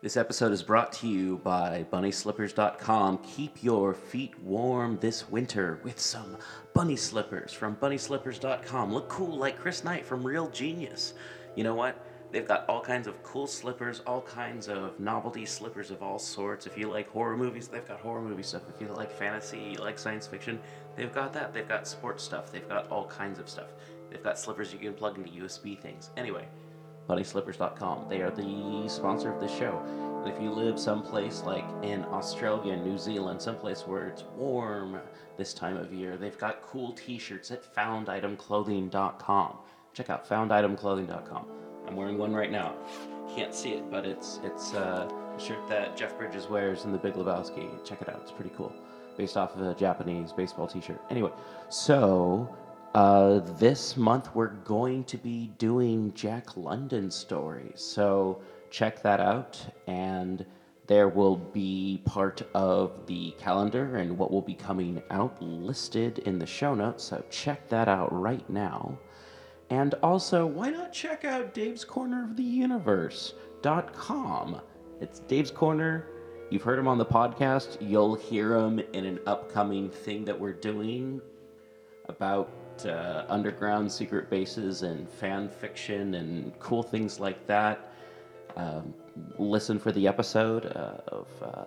[0.00, 3.18] This episode is brought to you by BunnySlippers.com.
[3.18, 6.36] Keep your feet warm this winter with some
[6.72, 8.94] bunny slippers from BunnySlippers.com.
[8.94, 11.14] Look cool like Chris Knight from Real Genius.
[11.56, 11.96] You know what?
[12.30, 16.64] They've got all kinds of cool slippers, all kinds of novelty slippers of all sorts.
[16.64, 18.62] If you like horror movies, they've got horror movie stuff.
[18.72, 20.60] If you like fantasy, you like science fiction,
[20.94, 21.52] they've got that.
[21.52, 22.52] They've got sports stuff.
[22.52, 23.72] They've got all kinds of stuff.
[24.10, 26.10] They've got slippers you can plug into USB things.
[26.16, 26.46] Anyway,
[27.08, 28.06] BunnySlippers.com.
[28.08, 29.82] They are the sponsor of this show.
[30.24, 34.98] And if you live someplace like in Australia, New Zealand, someplace where it's warm
[35.36, 39.56] this time of year, they've got cool t-shirts at FoundItemClothing.com.
[39.94, 41.46] Check out FoundItemClothing.com.
[41.86, 42.74] I'm wearing one right now.
[43.34, 46.98] Can't see it, but it's it's uh, a shirt that Jeff Bridges wears in The
[46.98, 47.82] Big Lebowski.
[47.84, 48.72] Check it out; it's pretty cool.
[49.16, 51.00] Based off of a Japanese baseball T-shirt.
[51.10, 51.30] Anyway,
[51.70, 52.54] so
[52.94, 57.80] uh, this month we're going to be doing Jack London stories.
[57.80, 60.44] So check that out, and
[60.86, 66.38] there will be part of the calendar and what will be coming out listed in
[66.38, 67.04] the show notes.
[67.04, 68.98] So check that out right now.
[69.70, 74.62] And also, why not check out Dave's Corner of the Universe.com?
[75.00, 76.06] It's Dave's Corner.
[76.50, 77.76] You've heard him on the podcast.
[77.80, 81.20] You'll hear him in an upcoming thing that we're doing
[82.08, 82.50] about
[82.86, 87.92] uh, underground secret bases and fan fiction and cool things like that.
[88.56, 88.94] Um,
[89.38, 91.64] listen for the episode uh, of, uh,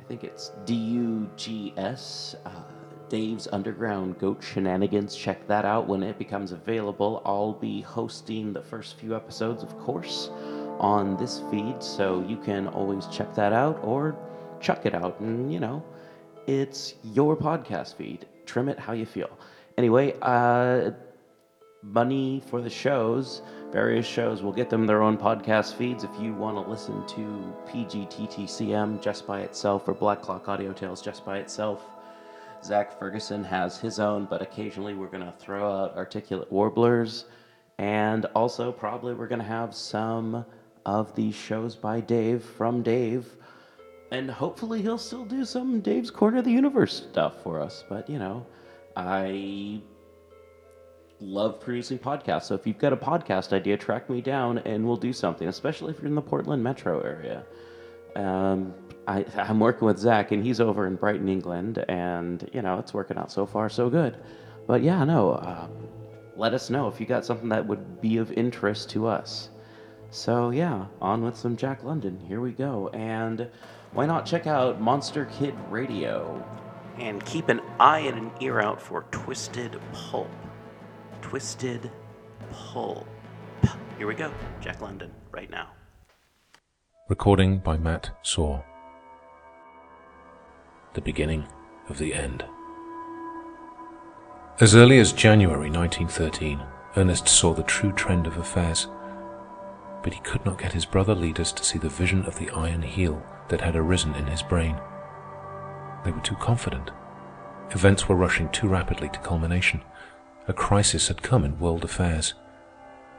[0.00, 2.36] I think it's DUGS.
[2.44, 2.50] Uh,
[3.08, 5.16] Dave's Underground Goat Shenanigans.
[5.16, 7.22] Check that out when it becomes available.
[7.24, 10.30] I'll be hosting the first few episodes, of course,
[10.78, 14.14] on this feed, so you can always check that out or
[14.60, 15.18] chuck it out.
[15.20, 15.82] And, you know,
[16.46, 18.26] it's your podcast feed.
[18.44, 19.30] Trim it how you feel.
[19.78, 20.90] Anyway, uh,
[21.84, 26.02] money for the shows, various shows, we'll get them their own podcast feeds.
[26.02, 31.00] If you want to listen to PGTTCM just by itself or Black Clock Audio Tales
[31.00, 31.84] just by itself,
[32.64, 37.26] Zak Ferguson has his own, but occasionally we're going to throw out articulate warblers.
[37.78, 40.44] And also, probably we're going to have some
[40.86, 43.36] of these shows by Dave from Dave.
[44.10, 47.84] And hopefully, he'll still do some Dave's Corner of the Universe stuff for us.
[47.88, 48.44] But, you know,
[48.98, 49.80] I
[51.20, 52.44] love producing podcasts.
[52.44, 55.92] So if you've got a podcast idea, track me down and we'll do something, especially
[55.92, 57.44] if you're in the Portland metro area.
[58.16, 58.74] Um,
[59.06, 62.92] I, I'm working with Zak, and he's over in Brighton, England, and you know it's
[62.92, 64.16] working out so far so good.
[64.66, 65.70] But yeah, no, um,
[66.36, 69.50] let us know if you got something that would be of interest to us.
[70.10, 72.18] So yeah, on with some Jack London.
[72.26, 73.48] Here we go, and
[73.92, 76.44] why not check out Monster Kid Radio,
[77.00, 80.30] and keep an eye and an ear out for Twisted Pulp.
[81.22, 81.90] Twisted
[82.52, 83.06] Pulp.
[83.96, 85.70] Here we go, Jack London, right now.
[87.08, 88.62] Recording by Matt Saw.
[90.94, 91.46] The beginning
[91.88, 92.44] of the end.
[94.60, 96.60] As early as January 1913,
[96.96, 98.88] Ernest saw the true trend of affairs.
[100.02, 102.82] But he could not get his brother leaders to see the vision of the iron
[102.82, 104.76] heel that had arisen in his brain.
[106.04, 106.90] They were too confident.
[107.70, 109.82] Events were rushing too rapidly to culmination.
[110.46, 112.34] A crisis had come in world affairs.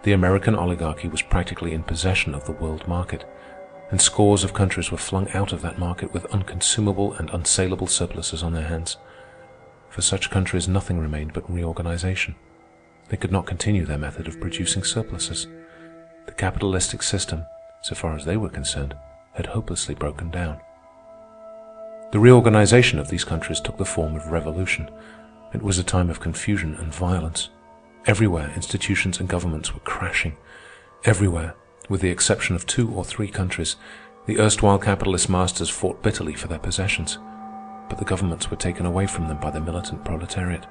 [0.03, 3.25] The American oligarchy was practically in possession of the world market
[3.91, 8.43] and scores of countries were flung out of that market with unconsumable and unsaleable surpluses
[8.43, 8.97] on their hands.
[9.89, 12.35] For such countries nothing remained but reorganization.
[13.09, 15.47] They could not continue their method of producing surpluses.
[16.27, 17.43] The capitalistic system,
[17.81, 18.95] so far as they were concerned,
[19.33, 20.61] had hopelessly broken down.
[22.11, 24.89] The reorganization of these countries took the form of revolution.
[25.53, 27.49] It was a time of confusion and violence.
[28.05, 30.37] Everywhere institutions and governments were crashing.
[31.05, 31.55] Everywhere
[31.89, 33.75] with the exception of two or three countries,
[34.27, 37.17] the erstwhile capitalist masters fought bitterly for their possessions,
[37.89, 40.67] but the governments were taken away from them by the militant proletariat.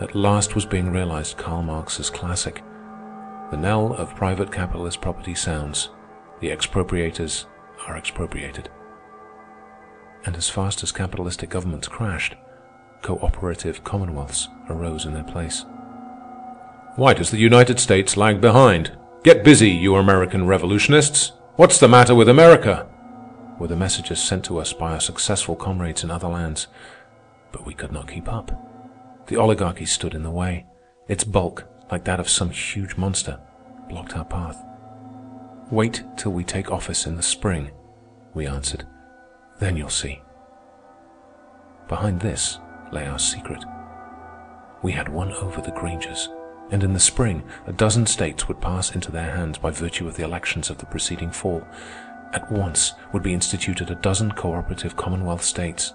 [0.00, 2.62] At last was being realized Karl Marx's classic.
[3.52, 5.90] The knell of private capitalist property sounds.
[6.40, 7.44] The expropriators
[7.86, 8.68] are expropriated.
[10.24, 12.36] And as fast as capitalistic governments crashed,
[13.02, 15.64] cooperative commonwealths arose in their place.
[16.96, 18.96] Why does the United States lag behind?
[19.24, 21.32] Get busy, you American revolutionists.
[21.56, 22.88] What's the matter with America?
[23.58, 26.66] Were the messages sent to us by our successful comrades in other lands.
[27.50, 28.50] But we could not keep up.
[29.26, 30.66] The oligarchy stood in the way.
[31.08, 33.38] Its bulk, like that of some huge monster,
[33.88, 34.62] blocked our path.
[35.70, 37.70] Wait till we take office in the spring,
[38.34, 38.84] we answered.
[39.62, 40.20] Then you'll see.
[41.86, 42.58] Behind this
[42.90, 43.64] lay our secret.
[44.82, 46.28] We had won over the Grangers
[46.72, 50.16] and in the spring a dozen states would pass into their hands by virtue of
[50.16, 51.64] the elections of the preceding fall.
[52.32, 55.94] At once would be instituted a dozen cooperative Commonwealth states.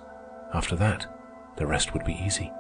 [0.54, 1.06] After that,
[1.58, 2.54] the rest would be easy.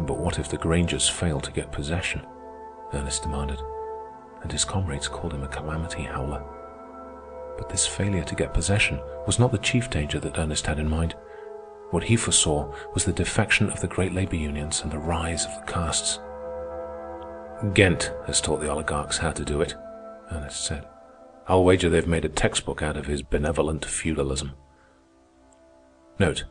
[0.00, 2.20] But what if the Grangers failed to get possession?
[2.92, 3.60] Ernest demanded,
[4.42, 6.44] and his comrades called him a calamity howler.
[7.56, 10.88] But this failure to get possession was not the chief danger that Ernest had in
[10.88, 11.14] mind.
[11.90, 15.54] What he foresaw was the defection of the great labor unions and the rise of
[15.54, 16.18] the castes.
[17.72, 19.74] Ghent has taught the oligarchs how to do it,
[20.32, 20.86] Ernest said.
[21.46, 24.52] I'll wager they've made a textbook out of his benevolent feudalism.
[26.18, 26.44] Note,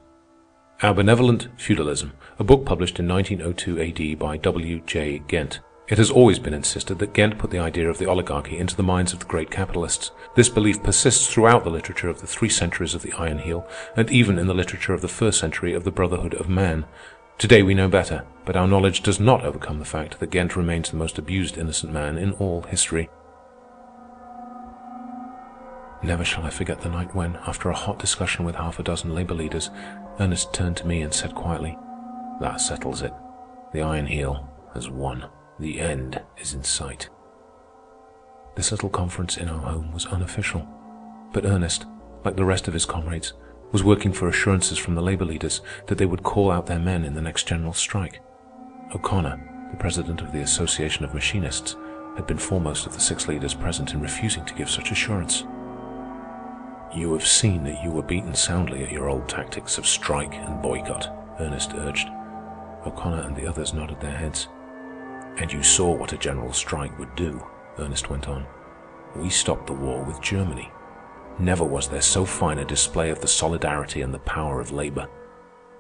[0.82, 4.82] Our Benevolent Feudalism, a book published in 1902 AD by W.
[4.86, 5.20] J.
[5.20, 5.60] Ghent.
[5.94, 8.82] It has always been insisted that Ghent put the idea of the oligarchy into the
[8.82, 10.10] minds of the great capitalists.
[10.36, 14.10] This belief persists throughout the literature of the three centuries of the Iron Heel, and
[14.10, 16.86] even in the literature of the first century of the Brotherhood of Man.
[17.38, 20.90] Today we know better, but our knowledge does not overcome the fact that Ghent remains
[20.90, 23.08] the most abused innocent man in all history.
[26.02, 29.14] Never shall I forget the night when, after a hot discussion with half a dozen
[29.14, 29.70] labor leaders,
[30.20, 31.78] Ernest turned to me and said quietly,
[32.42, 33.14] That settles it.
[33.74, 35.30] The Iron Heel has won.
[35.64, 37.08] The end is in sight.
[38.56, 40.68] This little conference in our home was unofficial,
[41.32, 41.86] but Ernest,
[42.26, 43.32] like the rest of his comrades,
[43.72, 47.06] was working for assurances from the labor leaders that they would call out their men
[47.06, 48.20] in the next general strike.
[48.94, 51.78] O'Connor, the president of the Association of Machinists,
[52.18, 55.46] had been foremost of the six leaders present in refusing to give such assurance.
[56.94, 60.62] You have seen that you were beaten soundly at your old tactics of strike and
[60.62, 61.08] boycott,
[61.40, 62.10] Ernest urged.
[62.86, 64.50] O'Connor and the others nodded their heads.
[65.38, 67.44] And you saw what a general strike would do,
[67.80, 68.46] Ernest went on.
[69.16, 70.72] We stopped the war with Germany.
[71.40, 75.08] Never was there so fine a display of the solidarity and the power of labor.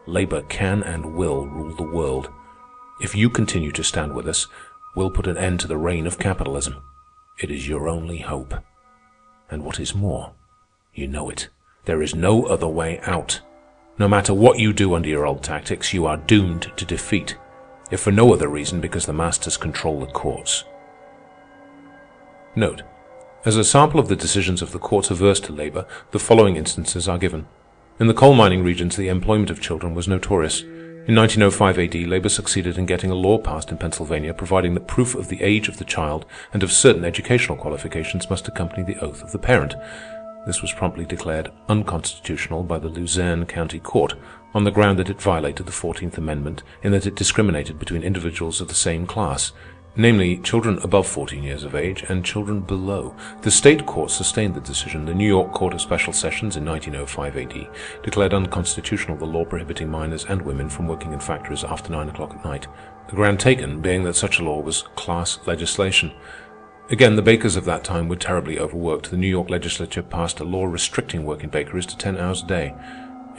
[0.07, 2.29] Labor can and will rule the world.
[3.01, 4.47] If you continue to stand with us,
[4.95, 6.81] we'll put an end to the reign of capitalism.
[7.39, 8.53] It is your only hope.
[9.49, 10.33] And what is more,
[10.93, 11.49] you know it.
[11.85, 13.41] There is no other way out.
[13.99, 17.37] No matter what you do under your old tactics, you are doomed to defeat,
[17.93, 20.63] if for no other reason because the masters control the courts.
[22.55, 22.81] Note,
[23.45, 27.07] as a sample of the decisions of the courts averse to labor, the following instances
[27.07, 27.45] are given.
[27.99, 30.61] In the coal mining regions, the employment of children was notorious.
[30.61, 35.13] In 1905 AD, labor succeeded in getting a law passed in Pennsylvania providing that proof
[35.13, 39.21] of the age of the child and of certain educational qualifications must accompany the oath
[39.21, 39.75] of the parent.
[40.47, 44.15] This was promptly declared unconstitutional by the Luzerne County Court
[44.53, 48.61] on the ground that it violated the Fourteenth Amendment in that it discriminated between individuals
[48.61, 49.51] of the same class,
[49.95, 53.15] namely children above 14 years of age and children below.
[53.41, 55.05] The state court sustained the decision.
[55.05, 59.89] The New York Court of Special Sessions in 1905 AD declared unconstitutional the law prohibiting
[59.89, 62.67] minors and women from working in factories after 9 o'clock at night,
[63.09, 66.11] the ground taken being that such a law was class legislation.
[66.89, 69.11] Again, the bakers of that time were terribly overworked.
[69.11, 72.47] The New York legislature passed a law restricting work in bakeries to 10 hours a
[72.47, 72.75] day.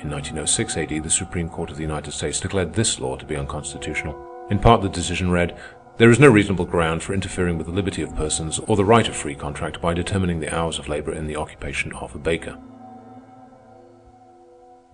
[0.04, 3.38] In 1906 AD, the Supreme Court of the United States declared this law to be
[3.38, 4.14] unconstitutional.
[4.50, 5.56] In part, the decision read,
[5.96, 9.08] There is no reasonable ground for interfering with the liberty of persons or the right
[9.08, 12.58] of free contract by determining the hours of labor in the occupation of a baker.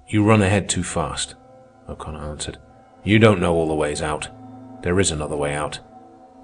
[0.06, 1.34] You run ahead too fast,
[1.88, 2.58] O'Connor answered.
[3.02, 4.28] You don't know all the ways out.
[4.84, 5.80] There is another way out.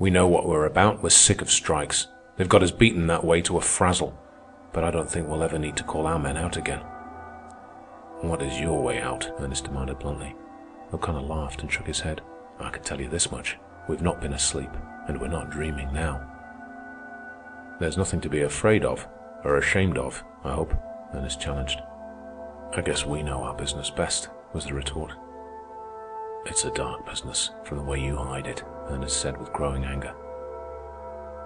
[0.01, 1.05] We know what we're about.
[1.05, 2.09] We're sick of strikes.
[2.37, 4.19] They've got us beaten that way to a frazzle.
[4.73, 6.83] But I don't think we'll ever need to call our men out again.
[8.27, 9.31] What is your way out?
[9.39, 10.35] Ernest demanded bluntly.
[10.93, 12.23] O'Connor laughed and shook his head.
[12.59, 13.57] I can tell you this much.
[13.89, 14.71] We've not been asleep,
[15.07, 16.29] and we're not dreaming now.
[17.79, 19.07] There's nothing to be afraid of,
[19.45, 20.75] or ashamed of, I hope,
[21.15, 21.81] Ernest challenged.
[22.75, 25.13] I guess we know our business best, was the retort.
[26.47, 30.13] It's a dark business, from the way you hide it, Ernest said with growing anger.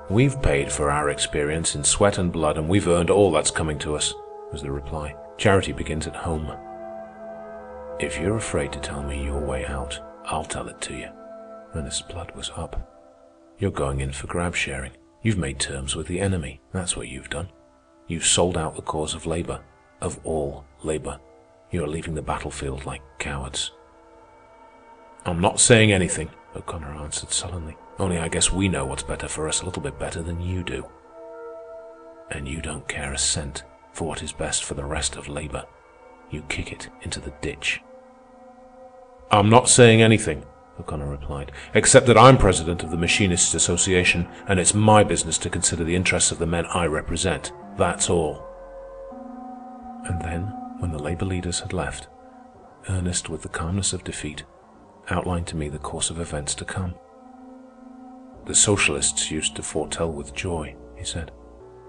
[0.09, 3.79] We've paid for our experience in sweat and blood, and we've earned all that's coming
[3.81, 4.15] to us,
[4.51, 5.15] was the reply.
[5.37, 6.51] Charity begins at home.
[8.01, 11.11] If you're afraid to tell me your way out, I'll tell it to you.
[11.75, 13.55] Ernest's blood was up.
[13.59, 14.93] You're going in for grab sharing.
[15.23, 16.63] You've made terms with the enemy.
[16.73, 17.51] That's what you've done.
[18.07, 19.61] You've sold out the cause of labor,
[20.01, 21.21] of all labor.
[21.71, 23.73] You're leaving the battlefield like cowards.
[25.27, 27.77] I'm not saying anything, O'Connor answered sullenly.
[27.99, 30.65] Only I guess we know what's better for us a little bit better than you
[30.65, 30.87] do.
[32.31, 35.67] And you don't care a cent for what is best for the rest of labor.
[36.31, 37.83] You kick it into the ditch.
[39.33, 40.45] I'm not saying anything,
[40.81, 45.51] O'Connor replied, except that I'm president of the Machinists' Association, and it's my business to
[45.51, 47.53] consider the interests of the men I represent.
[47.77, 48.45] That's all.
[50.05, 52.09] And then, when the labor leaders had left,
[52.89, 54.43] Ernest, with the calmness of defeat,
[55.11, 56.95] outlined to me the course of events to come.
[58.47, 61.31] The socialists used to foretell with joy, he said,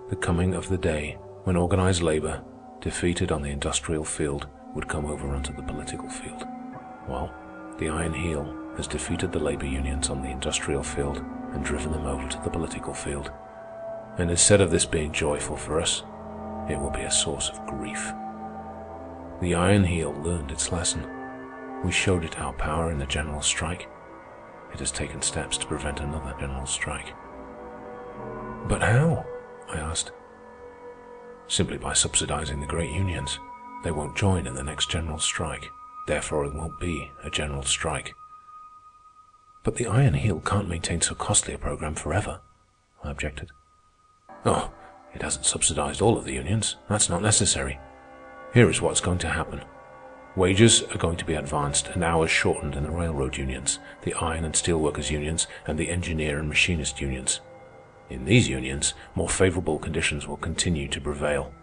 [0.10, 2.44] the coming of the day when organized labor,
[2.82, 6.44] defeated on the industrial field, would come over onto the political field.
[7.08, 7.34] Well,
[7.78, 11.18] the Iron Heel has defeated the labor unions on the industrial field
[11.54, 13.32] and driven them over to the political field.
[14.18, 16.04] And instead of this being joyful for us,
[16.70, 18.12] it will be a source of grief.
[19.42, 21.06] The Iron Heel learned its lesson.
[21.84, 23.90] We showed it our power in the general strike.
[24.74, 27.14] It has taken steps to prevent another general strike.
[28.68, 29.26] But how?
[29.70, 30.12] I asked.
[31.48, 33.40] Simply by subsidizing the great unions.
[33.84, 35.72] They won't join in the next general strike.
[36.08, 38.14] Therefore, it won't be a general strike.
[39.64, 42.42] But the Iron Heel can't maintain so costly a program forever,
[43.04, 43.52] I objected.
[44.46, 44.72] Oh,
[45.14, 46.78] it hasn't subsidized all of the unions.
[46.90, 47.80] That's not necessary.
[48.54, 49.62] Here is what's going to happen.
[50.36, 54.46] Wages are going to be advanced and hours shortened in the railroad unions, the iron
[54.46, 57.42] and steel workers unions, and the engineer and machinist unions.
[58.10, 61.54] In these unions, more favorable conditions will continue to prevail.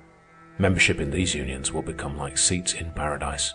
[0.59, 3.54] Membership in these unions will become like seats in paradise.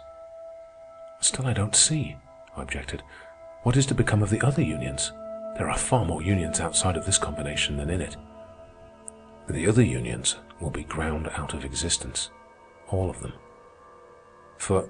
[1.24, 2.18] Still, I don't see,
[2.58, 3.02] I objected.
[3.62, 5.14] What is to become of the other unions?
[5.58, 8.18] There are far more unions outside of this combination than in it.
[9.48, 12.30] The other unions will be ground out of existence.
[12.90, 13.32] All of them.
[14.58, 14.90] For,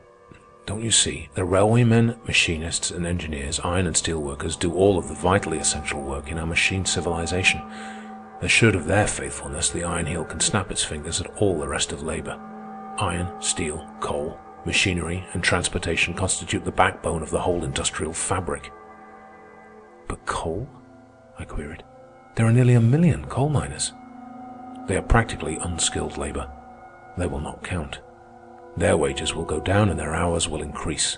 [0.66, 5.10] don't you see, the railwaymen, machinists, and engineers, iron and steel workers do all of
[5.10, 7.62] the vitally essential work in our machine civilization.
[8.42, 11.92] Assured of their faithfulness, the Iron Heel can snap its fingers at all the rest
[11.92, 12.40] of labor.
[12.98, 18.72] Iron, steel, coal, machinery, and transportation constitute the backbone of the whole industrial fabric.
[20.08, 20.68] But coal?
[21.40, 21.84] I queried.
[22.36, 23.94] There are nearly a million coal miners.
[24.88, 26.50] They are practically unskilled labor.
[27.18, 28.00] They will not count.
[28.76, 31.18] Their wages will go down and their hours will increase.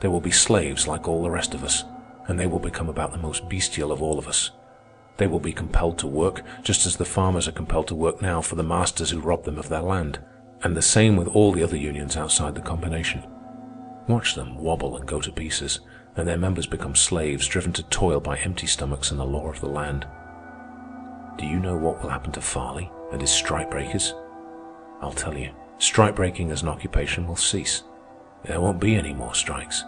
[0.00, 1.84] They will be slaves like all the rest of us,
[2.26, 4.50] and they will become about the most bestial of all of us.
[5.16, 8.40] They will be compelled to work, just as the farmers are compelled to work now
[8.42, 10.18] for the masters who rob them of their land,
[10.62, 13.22] and the same with all the other unions outside the combination.
[14.08, 15.80] Watch them wobble and go to pieces,
[16.16, 19.60] and their members become slaves driven to toil by empty stomachs and the law of
[19.60, 20.06] the land.
[21.38, 24.12] Do you know what will happen to Farley and his strikebreakers?
[25.02, 25.50] I'll tell you.
[25.78, 27.82] Strikebreaking as an occupation will cease.
[28.44, 29.84] There won't be any more strikes.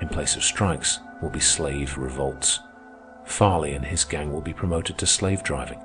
[0.00, 2.60] In place of strikes will be slave revolts.
[3.24, 5.80] Farley and his gang will be promoted to slave driving.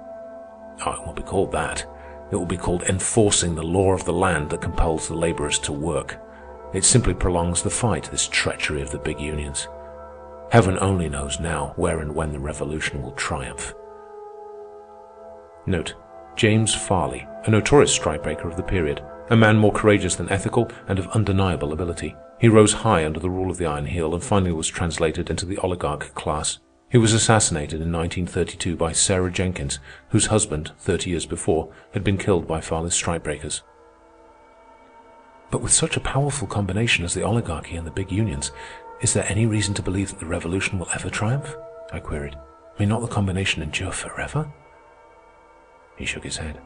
[0.85, 1.85] Oh, it won't be called that.
[2.31, 5.71] It will be called enforcing the law of the land that compels the laborers to
[5.71, 6.19] work.
[6.73, 9.67] It simply prolongs the fight, this treachery of the big unions.
[10.51, 13.73] Heaven only knows now where and when the revolution will triumph.
[15.65, 15.95] Note,
[16.35, 20.99] James Farley, a notorious strikebreaker of the period, a man more courageous than ethical and
[20.99, 22.15] of undeniable ability.
[22.39, 25.45] He rose high under the rule of the Iron Heel and finally was translated into
[25.45, 26.59] the oligarch class.
[26.89, 29.79] He was assassinated in 1932 by Sarah Jenkins,
[30.09, 33.61] whose husband, 30 years before, had been killed by Farley's strikebreakers.
[35.51, 38.51] But with such a powerful combination as the oligarchy and the big unions,
[39.01, 41.55] is there any reason to believe that the revolution will ever triumph?
[41.91, 42.37] I queried.
[42.79, 44.49] May not the combination endure forever?
[45.97, 46.61] He shook his head.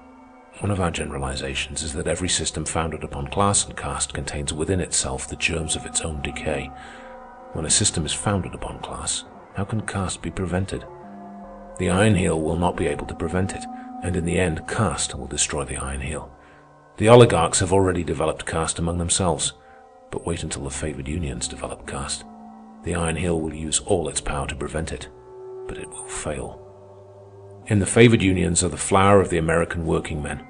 [0.59, 4.81] One of our generalizations is that every system founded upon class and caste contains within
[4.81, 6.69] itself the germs of its own decay.
[7.53, 9.23] When a system is founded upon class,
[9.55, 10.85] how can caste be prevented?
[11.77, 13.65] The Iron Heel will not be able to prevent it,
[14.03, 16.31] and in the end, caste will destroy the Iron Heel.
[16.97, 19.53] The oligarchs have already developed caste among themselves,
[20.11, 22.23] but wait until the favored unions develop caste.
[22.83, 25.07] The Iron Heel will use all its power to prevent it,
[25.67, 26.59] but it will fail.
[27.67, 30.45] In the favored unions are the flower of the American working men.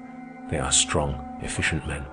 [0.48, 2.04] They are strong, efficient men.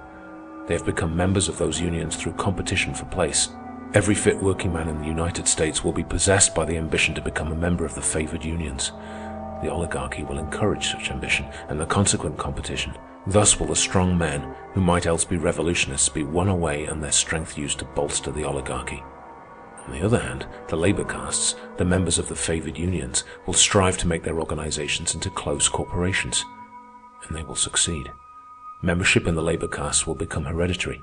[0.68, 3.50] They have become members of those unions through competition for place.
[3.96, 7.24] Every fit working man in the United States will be possessed by the ambition to
[7.24, 8.92] become a member of the favored unions.
[9.64, 12.94] The oligarchy will encourage such ambition and the consequent competition.
[13.26, 17.12] Thus will the strong men, who might else be revolutionists, be won away and their
[17.12, 19.04] strength used to bolster the oligarchy.
[19.88, 23.98] On the other hand, the labor castes, the members of the favored unions, will strive
[23.98, 26.46] to make their organizations into close corporations.
[27.28, 28.12] And they will succeed.
[28.84, 31.02] Membership in the labor castes will become hereditary.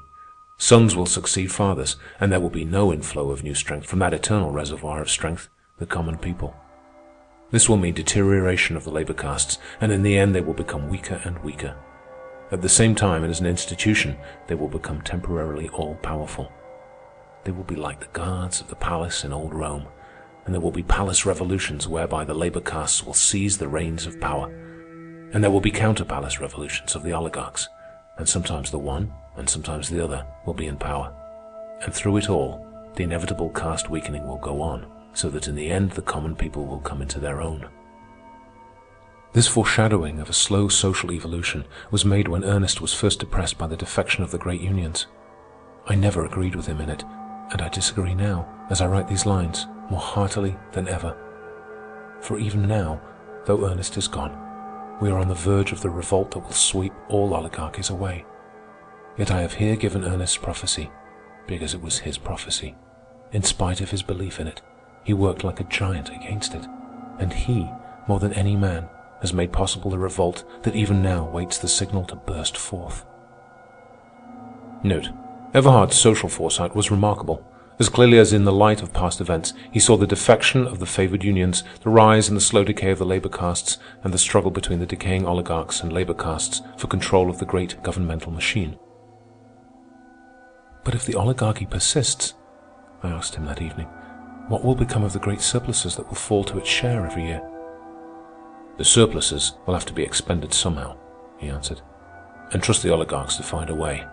[0.59, 4.15] Sons will succeed fathers, and there will be no inflow of new strength from that
[4.15, 5.49] eternal reservoir of strength,
[5.79, 6.57] the common people.
[7.51, 10.89] This will mean deterioration of the labor castes, and in the end they will become
[10.89, 11.77] weaker and weaker.
[12.51, 16.51] At the same time, and as an institution, they will become temporarily all-powerful.
[17.45, 19.87] They will be like the guards of the palace in old Rome,
[20.45, 24.21] and there will be palace revolutions whereby the labor castes will seize the reins of
[24.21, 24.49] power.
[25.33, 27.69] And there will be counter-palace revolutions of the oligarchs,
[28.17, 31.13] and sometimes the one and sometimes the other will be in power.
[31.83, 35.71] And through it all, the inevitable caste weakening will go on, so that in the
[35.71, 37.69] end the common people will come into their own.
[39.33, 43.67] This foreshadowing of a slow social evolution was made when Ernest was first depressed by
[43.67, 45.07] the defection of the great unions.
[45.87, 47.05] I never agreed with him in it,
[47.53, 51.15] and I disagree now, as I write these lines, more heartily than ever.
[52.21, 53.01] For even now,
[53.45, 54.43] though Ernest is gone,
[55.01, 58.25] we are on the verge of the revolt that will sweep all oligarchies away.
[59.17, 60.91] Yet I have here given Ernest's prophecy,
[61.47, 62.75] because it was his prophecy.
[63.33, 64.61] In spite of his belief in it,
[65.05, 66.67] he worked like a giant against it,
[67.19, 67.71] and he,
[68.07, 68.89] more than any man,
[69.21, 73.07] has made possible the revolt that even now waits the signal to burst forth.
[74.83, 75.09] Note:
[75.55, 77.43] Everhard's social foresight was remarkable.
[77.79, 80.87] As clearly as in the light of past events, he saw the defection of the
[80.87, 84.51] favored unions, the rise and the slow decay of the labor castes, and the struggle
[84.51, 88.79] between the decaying oligarchs and labor castes for control of the great governmental machine.
[90.87, 92.35] But if the oligarchy persists,
[93.03, 93.89] I asked him that evening,
[94.47, 97.43] what will become of the great surpluses that will fall to its share every year?
[98.79, 100.97] The surpluses will have to be expended somehow,
[101.39, 101.81] he answered.
[102.53, 104.07] And trust the oligarchs to find a way.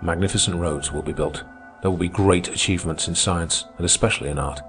[0.00, 1.42] Magnificent roads will be built.
[1.80, 4.60] There will be great achievements in science, and especially in art.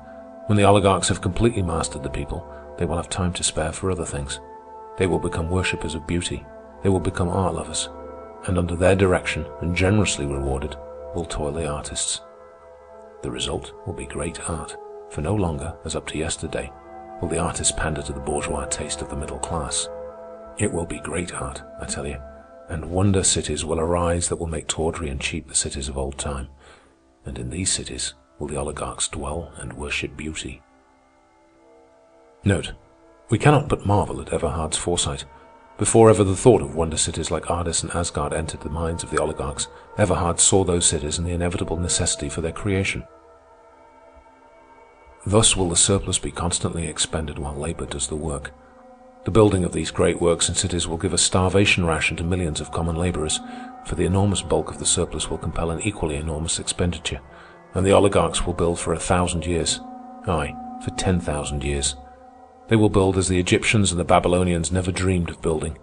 [0.47, 3.91] When the oligarchs have completely mastered the people, they will have time to spare for
[3.91, 4.39] other things.
[4.97, 6.43] They will become worshippers of beauty.
[6.81, 7.89] They will become art lovers.
[8.47, 10.75] And under their direction, and generously rewarded,
[11.15, 12.21] will toil the artists.
[13.21, 14.75] The result will be great art,
[15.09, 16.71] for no longer, as up to yesterday,
[17.21, 19.87] will the artists pander to the bourgeois taste of the middle class.
[20.57, 22.17] It will be great art, I tell you,
[22.69, 26.17] and wonder cities will arise that will make tawdry and cheap the cities of old
[26.17, 26.49] time.
[27.25, 30.61] And in these cities will the oligarchs dwell and worship beauty.
[32.43, 32.73] Note,
[33.29, 35.25] we cannot but marvel at Everhard's foresight.
[35.77, 39.09] Before ever the thought of wonder cities like Ardis and Asgard entered the minds of
[39.09, 43.03] the oligarchs, Everhard saw those cities and the inevitable necessity for their creation.
[45.25, 48.51] Thus will the surplus be constantly expended while labor does the work.
[49.25, 52.59] The building of these great works and cities will give a starvation ration to millions
[52.61, 53.39] of common laborers,
[53.85, 57.21] for the enormous bulk of the surplus will compel an equally enormous expenditure,
[57.73, 59.79] and the oligarchs will build for a thousand years,
[60.27, 61.95] aye, for ten thousand years.
[62.67, 65.77] They will build as the Egyptians and the Babylonians never dreamed of building,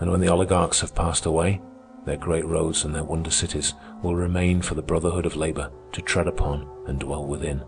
[0.00, 1.60] and when the oligarchs have passed away,
[2.04, 6.02] their great roads and their wonder cities will remain for the brotherhood of labor to
[6.02, 7.62] tread upon and dwell within.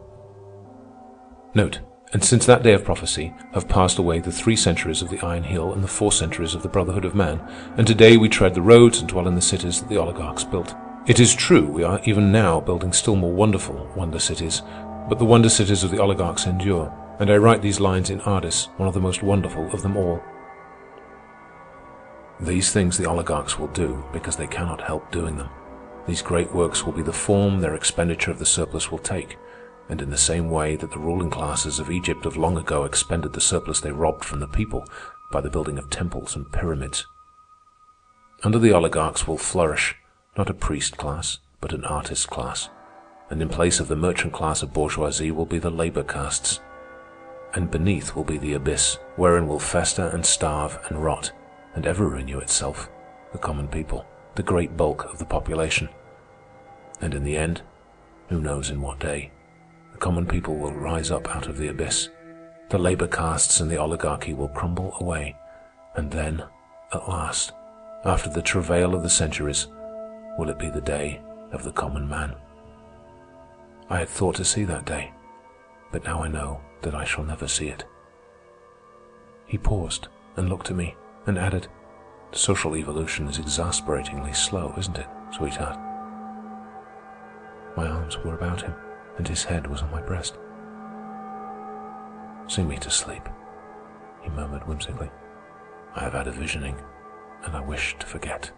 [1.55, 1.81] Note,
[2.13, 5.45] and since that day of prophecy have passed away the three centuries of the Iron
[5.45, 7.41] Heel and the four centuries of the Brotherhood of Man,
[7.77, 10.75] and today we tread the roads and dwell in the cities that the oligarchs built.
[11.07, 14.63] It is true we are even now building still more wonderful wonder cities,
[15.09, 18.67] but the wonder cities of the oligarchs endure, and I write these lines in Ardis,
[18.79, 20.23] one of the most wonderful of them all.
[22.41, 25.49] These things the oligarchs will do because they cannot help doing them.
[26.07, 29.39] These great works will be the form their expenditure of the surplus will take
[29.89, 33.33] and in the same way that the ruling classes of Egypt of long ago expended
[33.33, 34.85] the surplus they robbed from the people
[35.31, 37.07] by the building of temples and pyramids.
[38.43, 39.97] Under the oligarchs will flourish
[40.37, 42.69] not a priest class, but an artist class,
[43.31, 46.61] and in place of the merchant class of bourgeoisie will be the labor castes.
[47.55, 51.33] And beneath will be the abyss, wherein will fester and starve and rot,
[51.75, 52.91] and ever renew itself,
[53.33, 55.89] the common people, the great bulk of the population.
[57.01, 57.63] And in the end,
[58.29, 59.31] who knows in what day,
[59.93, 62.09] the common people will rise up out of the abyss.
[62.71, 65.37] The labor castes and the oligarchy will crumble away.
[65.95, 66.43] And then,
[66.93, 67.53] at last,
[68.05, 69.69] after the travail of the centuries,
[70.37, 71.21] will it be the day
[71.53, 72.35] of the common man.
[73.89, 75.13] I had thought to see that day,
[75.93, 77.85] but now I know that I shall never see it.
[79.47, 80.95] He paused and looked at me
[81.27, 81.69] and added,
[82.33, 85.79] Social evolution is exasperatingly slow, isn't it, sweetheart?
[87.77, 88.75] My arms were about him
[89.17, 90.39] and his head was on my breast.
[92.47, 93.29] Sing me to sleep,
[94.23, 95.11] he murmured whimsically.
[95.95, 96.77] I have had a visioning,
[97.45, 98.51] and I wish to forget.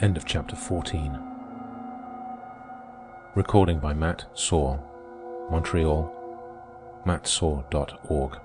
[0.00, 1.33] End of chapter 14.
[3.34, 4.78] Recording by Matt Saw,
[5.50, 6.08] Montreal,
[7.04, 8.38] mattsaw.org.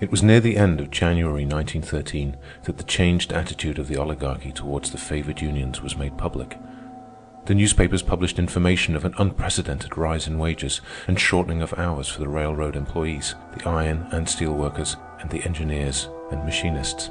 [0.00, 4.50] It was near the end of January 1913 that the changed attitude of the oligarchy
[4.50, 6.58] towards the favored unions was made public.
[7.44, 12.20] The newspapers published information of an unprecedented rise in wages and shortening of hours for
[12.20, 17.10] the railroad employees, the iron and steel workers, and the engineers and machinists.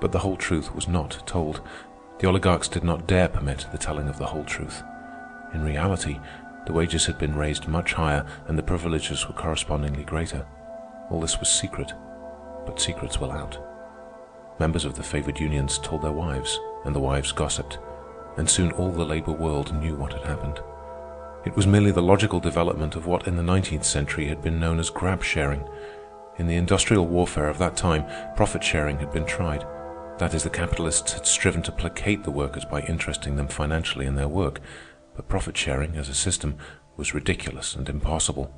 [0.00, 1.60] But the whole truth was not told.
[2.18, 4.82] The oligarchs did not dare permit the telling of the whole truth.
[5.54, 6.18] In reality,
[6.66, 10.46] the wages had been raised much higher and the privileges were correspondingly greater.
[11.10, 11.92] All this was secret,
[12.66, 13.58] but secrets will out.
[14.58, 17.78] Members of the favored unions told their wives, and the wives gossiped,
[18.36, 20.60] and soon all the labor world knew what had happened.
[21.46, 24.78] It was merely the logical development of what in the nineteenth century had been known
[24.78, 25.66] as grab sharing.
[26.36, 28.04] In the industrial warfare of that time,
[28.36, 29.64] profit sharing had been tried.
[30.20, 34.16] That is, the capitalists had striven to placate the workers by interesting them financially in
[34.16, 34.60] their work.
[35.16, 36.58] But profit sharing, as a system,
[36.98, 38.54] was ridiculous and impossible.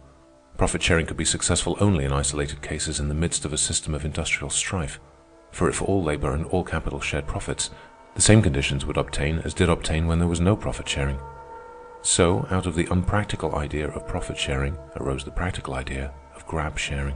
[0.59, 3.95] Profit sharing could be successful only in isolated cases in the midst of a system
[3.95, 4.99] of industrial strife.
[5.53, 7.71] For if all labor and all capital shared profits,
[8.17, 11.21] the same conditions would obtain as did obtain when there was no profit sharing.
[12.01, 16.77] So, out of the unpractical idea of profit sharing arose the practical idea of grab
[16.77, 17.15] sharing.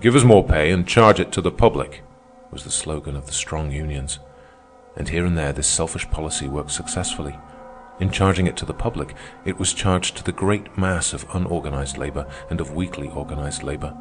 [0.00, 2.04] Give us more pay and charge it to the public,
[2.50, 4.18] was the slogan of the strong unions.
[4.96, 7.36] And here and there this selfish policy worked successfully.
[7.98, 11.96] In charging it to the public, it was charged to the great mass of unorganized
[11.96, 13.96] labor and of weakly organized labor.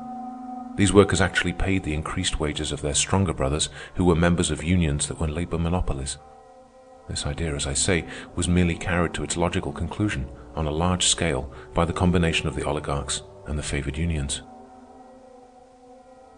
[0.76, 4.64] These workers actually paid the increased wages of their stronger brothers who were members of
[4.64, 6.18] unions that were labor monopolies.
[7.08, 8.06] This idea, as I say,
[8.36, 12.56] was merely carried to its logical conclusion on a large scale by the combination of
[12.56, 14.42] the oligarchs and the favored unions.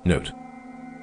[0.06, 0.32] Note,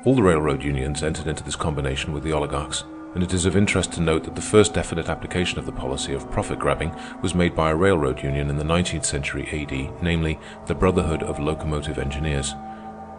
[0.04, 3.56] all the railroad unions entered into this combination with the oligarchs, and it is of
[3.56, 7.34] interest to note that the first definite application of the policy of profit grabbing was
[7.34, 11.98] made by a railroad union in the 19th century AD, namely the Brotherhood of Locomotive
[11.98, 12.54] Engineers.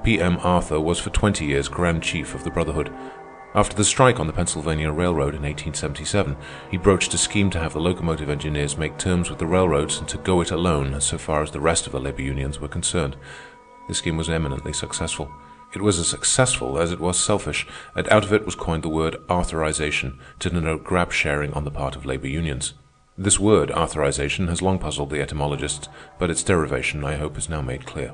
[0.03, 0.37] P.M.
[0.43, 2.93] Arthur was for 20 years Grand Chief of the Brotherhood.
[3.55, 6.35] After the strike on the Pennsylvania Railroad in 1877,
[6.69, 10.07] he broached a scheme to have the locomotive engineers make terms with the railroads and
[10.09, 13.15] to go it alone so far as the rest of the labor unions were concerned.
[13.87, 15.31] The scheme was eminently successful.
[15.75, 18.89] It was as successful as it was selfish, and out of it was coined the
[18.89, 22.75] word Arthurization to denote grab sharing on the part of labor unions.
[23.17, 27.61] This word, Arthurization, has long puzzled the etymologists, but its derivation, I hope, is now
[27.61, 28.13] made clear.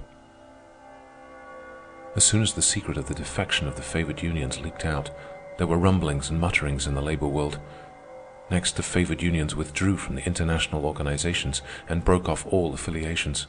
[2.16, 5.12] As soon as the secret of the defection of the favored unions leaked out,
[5.60, 7.60] there were rumblings and mutterings in the labor world.
[8.50, 13.46] Next, the favored unions withdrew from the international organizations and broke off all affiliations.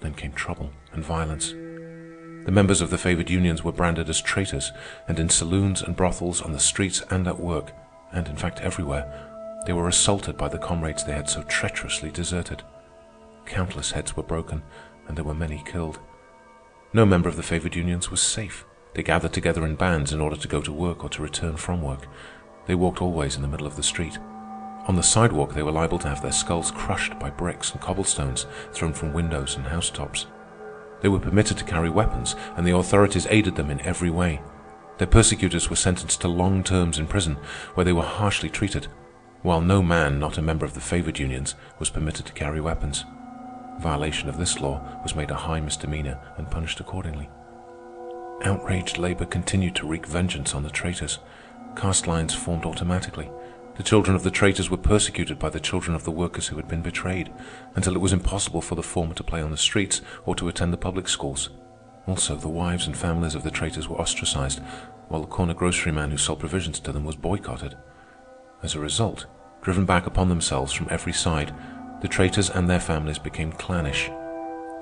[0.00, 1.54] Then came trouble and violence.
[2.48, 4.72] The members of the favored unions were branded as traitors,
[5.06, 7.72] and in saloons and brothels, on the streets and at work,
[8.10, 9.04] and in fact everywhere,
[9.66, 12.62] they were assaulted by the comrades they had so treacherously deserted.
[13.44, 14.62] Countless heads were broken,
[15.06, 15.98] and there were many killed.
[16.94, 18.64] No member of the favored unions was safe.
[18.94, 21.82] They gathered together in bands in order to go to work or to return from
[21.82, 22.06] work.
[22.64, 24.16] They walked always in the middle of the street.
[24.86, 28.46] On the sidewalk, they were liable to have their skulls crushed by bricks and cobblestones
[28.72, 30.24] thrown from windows and housetops.
[31.00, 34.40] They were permitted to carry weapons, and the authorities aided them in every way.
[34.98, 37.36] Their persecutors were sentenced to long terms in prison,
[37.74, 38.88] where they were harshly treated,
[39.42, 43.04] while no man not a member of the favored unions was permitted to carry weapons.
[43.80, 47.30] Violation of this law was made a high misdemeanor and punished accordingly.
[48.42, 51.20] Outraged labor continued to wreak vengeance on the traitors.
[51.76, 53.30] Caste lines formed automatically.
[53.78, 56.66] The children of the traitors were persecuted by the children of the workers who had
[56.66, 57.32] been betrayed,
[57.76, 60.72] until it was impossible for the former to play on the streets or to attend
[60.72, 61.50] the public schools.
[62.08, 64.60] Also, the wives and families of the traitors were ostracized,
[65.06, 67.76] while the corner grocery man who sold provisions to them was boycotted.
[68.64, 69.26] As a result,
[69.62, 71.54] driven back upon themselves from every side,
[72.00, 74.10] the traitors and their families became clannish.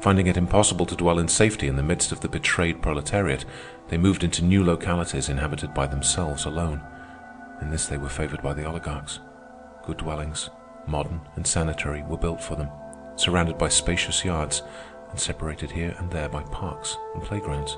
[0.01, 3.45] Finding it impossible to dwell in safety in the midst of the betrayed proletariat,
[3.89, 6.81] they moved into new localities inhabited by themselves alone.
[7.61, 9.21] In this they were favored by the oligarchs.
[9.85, 10.51] Good dwellings,
[10.87, 12.69] modern and sanitary, were built for them,
[13.17, 14.63] surrounded by spacious yards
[15.11, 17.77] and separated here and there by parks and playgrounds.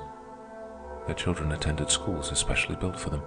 [1.05, 3.23] Their children attended schools especially built for them,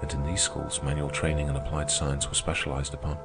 [0.00, 3.18] and in these schools manual training and applied science were specialized upon.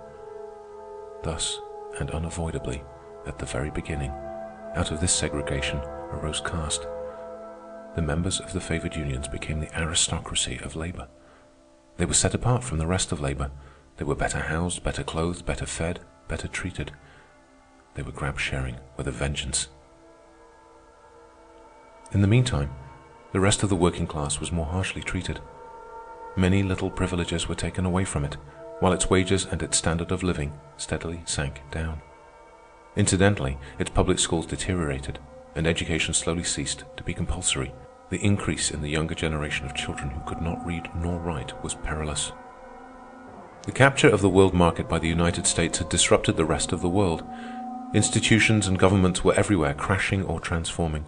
[1.22, 1.60] Thus,
[2.00, 2.84] and unavoidably,
[3.28, 4.12] at the very beginning,
[4.76, 5.78] out of this segregation
[6.12, 6.88] arose caste.
[7.96, 11.08] The members of the favored unions became the aristocracy of labor.
[11.98, 13.52] They were set apart from the rest of labor.
[13.98, 16.92] They were better housed, better clothed, better fed, better treated.
[17.96, 19.68] They were grab sharing with a vengeance.
[22.12, 22.72] In the meantime,
[23.32, 25.40] the rest of the working class was more harshly treated.
[26.36, 28.38] Many little privileges were taken away from it,
[28.80, 32.02] while its wages and its standard of living steadily sank down.
[32.96, 35.20] Incidentally, its public schools deteriorated,
[35.56, 37.74] and education slowly ceased to be compulsory.
[38.14, 41.74] The increase in the younger generation of children who could not read nor write was
[41.74, 42.32] perilous.
[43.64, 46.82] The capture of the world market by the United States had disrupted the rest of
[46.82, 47.24] the world.
[47.96, 51.08] Institutions and governments were everywhere crashing or transforming.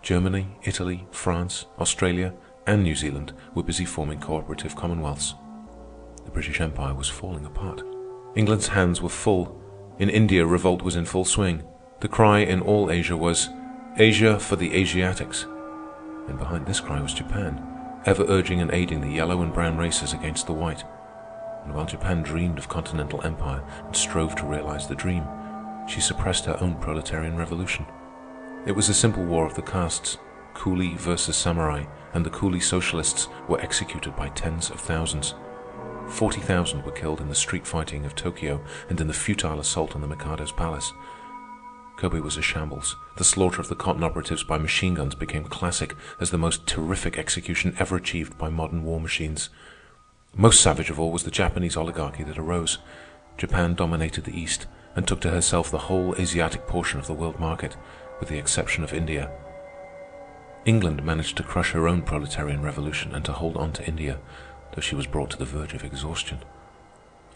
[0.00, 2.32] Germany, Italy, France, Australia,
[2.66, 5.34] and New Zealand were busy forming cooperative commonwealths.
[6.24, 7.82] The British Empire was falling apart.
[8.34, 9.60] England's hands were full.
[9.98, 11.64] In India, revolt was in full swing.
[12.00, 13.50] The cry in all Asia was,
[13.98, 15.44] Asia for the Asiatics.
[16.28, 17.66] And behind this cry was Japan,
[18.04, 20.84] ever urging and aiding the yellow and brown races against the white.
[21.64, 25.24] And while Japan dreamed of continental empire and strove to realize the dream,
[25.88, 27.84] she suppressed her own proletarian revolution.
[28.66, 30.18] It was a simple war of the castes,
[30.54, 35.34] coolie versus samurai, and the coolie socialists were executed by tens of thousands.
[36.08, 39.94] Forty thousand were killed in the street fighting of Tokyo and in the futile assault
[39.94, 40.92] on the Mikado's palace.
[42.00, 42.96] Kobe was a shambles.
[43.18, 47.18] The slaughter of the cotton operatives by machine guns became classic as the most terrific
[47.18, 49.50] execution ever achieved by modern war machines.
[50.34, 52.78] Most savage of all was the Japanese oligarchy that arose.
[53.36, 57.38] Japan dominated the East and took to herself the whole Asiatic portion of the world
[57.38, 57.76] market,
[58.18, 59.30] with the exception of India.
[60.64, 64.18] England managed to crush her own proletarian revolution and to hold on to India,
[64.72, 66.38] though she was brought to the verge of exhaustion.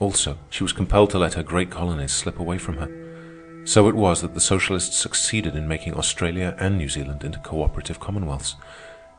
[0.01, 3.04] Also, she was compelled to let her great colonies slip away from her.
[3.65, 7.99] So it was that the socialists succeeded in making Australia and New Zealand into cooperative
[7.99, 8.57] commonwealths,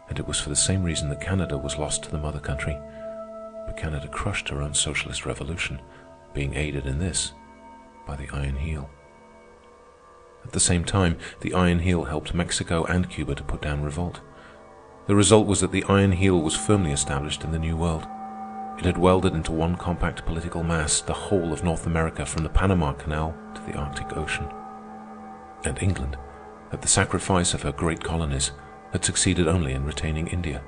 [0.07, 2.77] and it was for the same reason that Canada was lost to the mother country.
[3.65, 5.81] But Canada crushed her own socialist revolution,
[6.33, 7.33] being aided in this
[8.05, 8.87] by the Iron Heel.
[10.43, 14.21] At the same time, the Iron Heel helped Mexico and Cuba to put down revolt.
[15.07, 18.07] The result was that the Iron Heel was firmly established in the New World.
[18.77, 22.49] It had welded into one compact political mass the whole of North America from the
[22.49, 24.47] Panama Canal to the Arctic Ocean.
[25.63, 26.17] And England,
[26.71, 28.51] at the sacrifice of her great colonies,
[28.91, 30.61] had succeeded only in retaining India.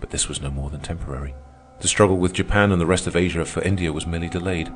[0.00, 1.34] But this was no more than temporary.
[1.80, 4.72] The struggle with Japan and the rest of Asia for India was merely delayed.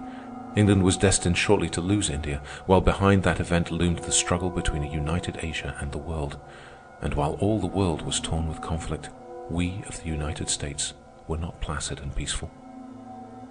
[0.57, 4.85] England was destined shortly to lose India, while behind that event loomed the struggle between
[4.85, 6.39] a united Asia and the world.
[7.03, 9.11] And while all the world was torn with conflict,
[9.49, 10.95] we of the United States
[11.27, 12.51] were not placid and peaceful.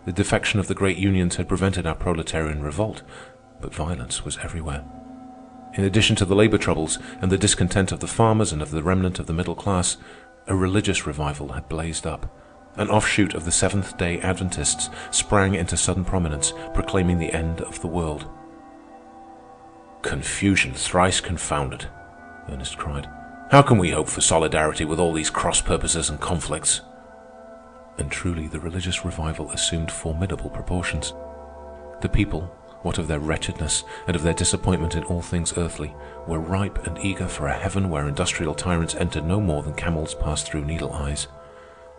[0.05, 3.03] The defection of the great unions had prevented our proletarian revolt,
[3.61, 4.83] but violence was everywhere.
[5.75, 8.81] In addition to the labor troubles and the discontent of the farmers and of the
[8.81, 9.97] remnant of the middle class,
[10.47, 12.35] a religious revival had blazed up.
[12.75, 17.87] An offshoot of the Seventh-day Adventists sprang into sudden prominence, proclaiming the end of the
[17.87, 18.27] world.
[20.01, 21.87] Confusion thrice confounded,
[22.49, 23.07] Ernest cried.
[23.51, 26.81] How can we hope for solidarity with all these cross purposes and conflicts?
[27.99, 31.13] And truly the religious revival assumed formidable proportions.
[32.01, 32.41] The people,
[32.81, 35.93] what of their wretchedness and of their disappointment in all things earthly,
[36.27, 40.15] were ripe and eager for a heaven where industrial tyrants entered no more than camels
[40.15, 41.27] pass through needle eyes.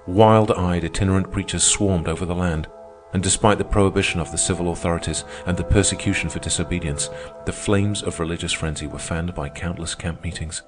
[0.07, 2.67] Wild-eyed itinerant preachers swarmed over the land,
[3.13, 7.11] and despite the prohibition of the civil authorities and the persecution for disobedience,
[7.45, 10.63] the flames of religious frenzy were fanned by countless camp meetings.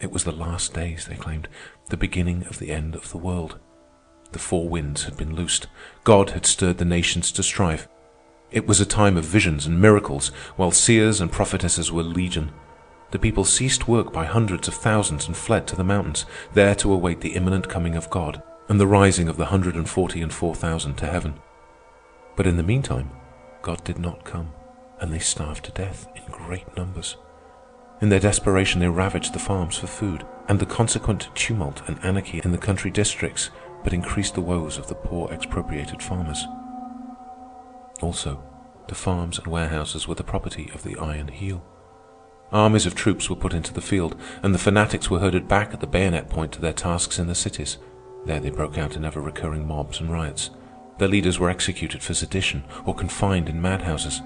[0.00, 1.48] It was the last days, they claimed,
[1.88, 3.58] the beginning of the end of the world.
[4.32, 5.66] The four winds had been loosed.
[6.04, 7.88] God had stirred the nations to strife.
[8.50, 12.52] It was a time of visions and miracles, while seers and prophetesses were legion.
[13.10, 16.92] The people ceased work by hundreds of thousands and fled to the mountains, there to
[16.92, 20.32] await the imminent coming of God and the rising of the hundred and forty and
[20.32, 21.34] four thousand to heaven.
[22.36, 23.10] But in the meantime,
[23.62, 24.52] God did not come,
[25.00, 27.16] and they starved to death in great numbers.
[28.00, 32.40] In their desperation, they ravaged the farms for food, and the consequent tumult and anarchy
[32.44, 33.50] in the country districts
[33.82, 36.46] but increased the woes of the poor expropriated farmers.
[38.00, 38.42] Also,
[38.88, 41.64] the farms and warehouses were the property of the Iron Heel.
[42.52, 45.80] Armies of troops were put into the field, and the fanatics were herded back at
[45.80, 47.78] the bayonet point to their tasks in the cities.
[48.26, 50.50] There they broke out in ever-recurring mobs and riots.
[50.98, 54.20] Their leaders were executed for sedition or confined in madhouses.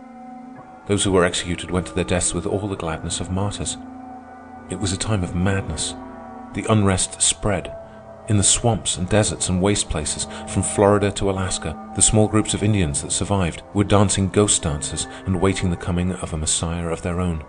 [0.87, 3.77] Those who were executed went to their deaths with all the gladness of martyrs.
[4.71, 5.95] It was a time of madness.
[6.55, 7.77] The unrest spread,
[8.29, 12.55] in the swamps and deserts and waste places, from Florida to Alaska, the small groups
[12.55, 16.89] of Indians that survived were dancing ghost dances and waiting the coming of a Messiah
[16.89, 17.45] of their own.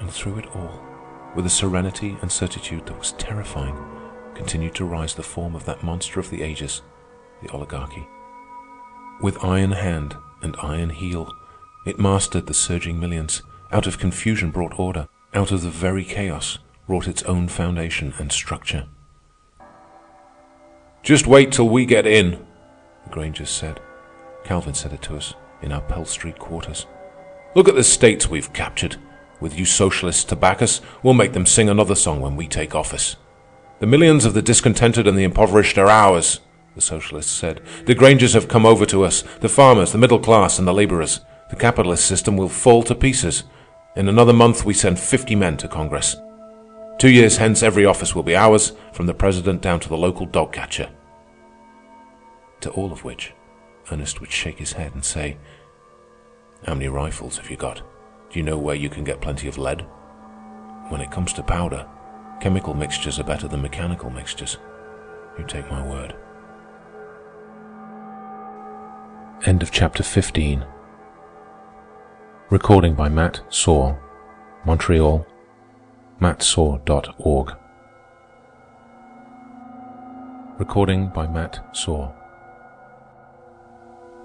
[0.00, 0.82] And through it all,
[1.34, 3.76] with a serenity and certitude that was terrifying,
[4.34, 6.82] continued to rise the form of that monster of the ages,
[7.42, 8.06] the oligarchy.
[9.20, 11.30] With iron hand and iron heel,
[11.86, 16.58] it mastered the surging millions, out of confusion brought order, out of the very chaos
[16.88, 18.86] wrought its own foundation and structure.
[21.02, 22.30] Just wait till we get in,
[23.02, 23.80] the Grangers said.
[24.44, 26.86] Calvin said it to us in our Pell Street quarters.
[27.56, 28.96] Look at the states we've captured.
[29.40, 32.76] With you socialists to back us, we'll make them sing another song when we take
[32.76, 33.16] office.
[33.80, 36.38] The millions of the discontented and the impoverished are ours,
[36.76, 37.60] the socialists said.
[37.86, 41.20] The Grangers have come over to us, the farmers, the middle class, and the laborers.
[41.50, 43.42] The capitalist system will fall to pieces.
[43.96, 46.16] In another month, we send 50 men to Congress.
[47.02, 50.24] Two years hence, every office will be ours, from the president down to the local
[50.24, 50.88] dog catcher.
[52.60, 53.32] To all of which,
[53.90, 55.36] Ernest would shake his head and say,
[56.64, 57.82] How many rifles have you got?
[58.30, 59.84] Do you know where you can get plenty of lead?
[60.90, 61.88] When it comes to powder,
[62.40, 64.58] chemical mixtures are better than mechanical mixtures.
[65.36, 66.14] You take my word.
[69.44, 70.64] End of chapter 15.
[72.50, 73.96] Recording by Matt Saw,
[74.64, 75.26] Montreal,
[76.22, 77.56] mattsaw.org.
[80.56, 82.12] Recording by Matt Saw.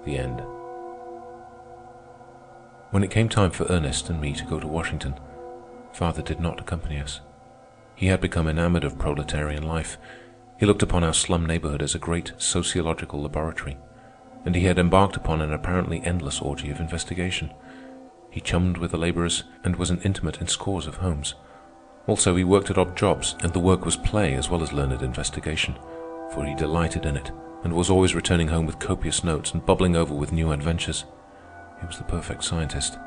[0.04, 0.40] The end.
[2.92, 5.18] When it came time for Ernest and me to go to Washington,
[5.92, 7.20] father did not accompany us.
[7.96, 9.98] He had become enamored of proletarian life.
[10.56, 13.76] He looked upon our slum neighborhood as a great sociological laboratory,
[14.44, 17.52] and he had embarked upon an apparently endless orgy of investigation.
[18.30, 21.34] He chummed with the laborers and was an intimate in scores of homes.
[22.08, 25.02] Also, he worked at odd jobs, and the work was play as well as learned
[25.02, 25.76] investigation,
[26.32, 27.30] for he delighted in it
[27.64, 31.04] and was always returning home with copious notes and bubbling over with new adventures.
[31.80, 32.98] He was the perfect scientist.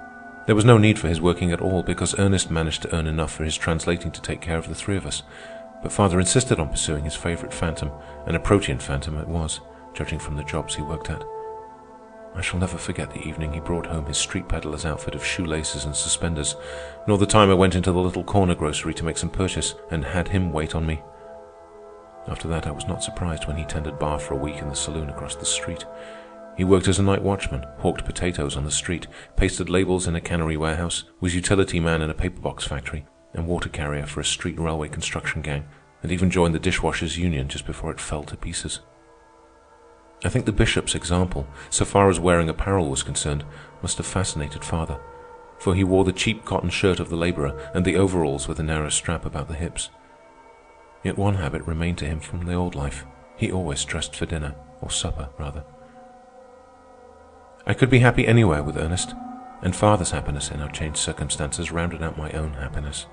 [0.46, 3.32] There was no need for his working at all because Ernest managed to earn enough
[3.32, 5.24] for his translating to take care of the three of us.
[5.82, 7.92] But father insisted on pursuing his favorite phantom,
[8.28, 9.62] and a protean phantom it was,
[9.94, 11.24] judging from the jobs he worked at.
[12.34, 15.86] I shall never forget the evening he brought home his street peddler's outfit of shoelaces
[15.86, 16.56] and suspenders,
[17.08, 20.06] nor the time I went into the little corner grocery to make some purchase and
[20.06, 21.02] had him wait on me.
[22.28, 24.76] After that, I was not surprised when he tended bar for a week in the
[24.76, 25.86] saloon across the street.
[26.56, 30.22] He worked as a night watchman, hawked potatoes on the street, pasted labels in a
[30.22, 34.26] cannery warehouse, was utility man in a paper box factory, and water carrier for a
[34.26, 35.66] street railway construction gang,
[36.04, 38.82] and even joined the dishwashers' union just before it fell to pieces.
[40.24, 43.44] I think the bishop's example, so far as wearing apparel was concerned,
[43.82, 45.00] must have fascinated father,
[45.58, 48.64] for he wore the cheap cotton shirt of the laborer and the overalls with a
[48.64, 49.90] narrow strap about the hips.
[51.04, 53.06] Yet one habit remained to him from the old life.
[53.36, 55.64] He always dressed for dinner, or supper, rather.
[57.66, 59.16] I could be happy anywhere with Ernest,
[59.64, 63.08] and father's happiness in our changed circumstances rounded out my own happiness.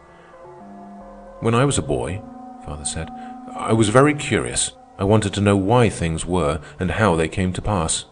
[1.41, 2.23] When I was a boy,
[2.65, 3.09] father said,
[3.55, 4.73] I was very curious.
[4.99, 8.07] I wanted to know why things were and how they came to pass.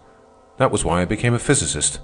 [0.59, 1.99] That was why I became a physicist.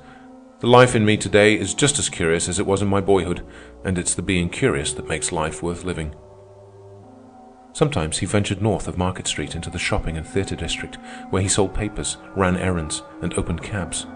[0.58, 3.46] The life in me today is just as curious as it was in my boyhood,
[3.84, 6.14] and it's the being curious that makes life worth living.
[7.72, 10.98] Sometimes he ventured north of Market Street into the shopping and theater district,
[11.30, 14.06] where he sold papers, ran errands, and opened cabs.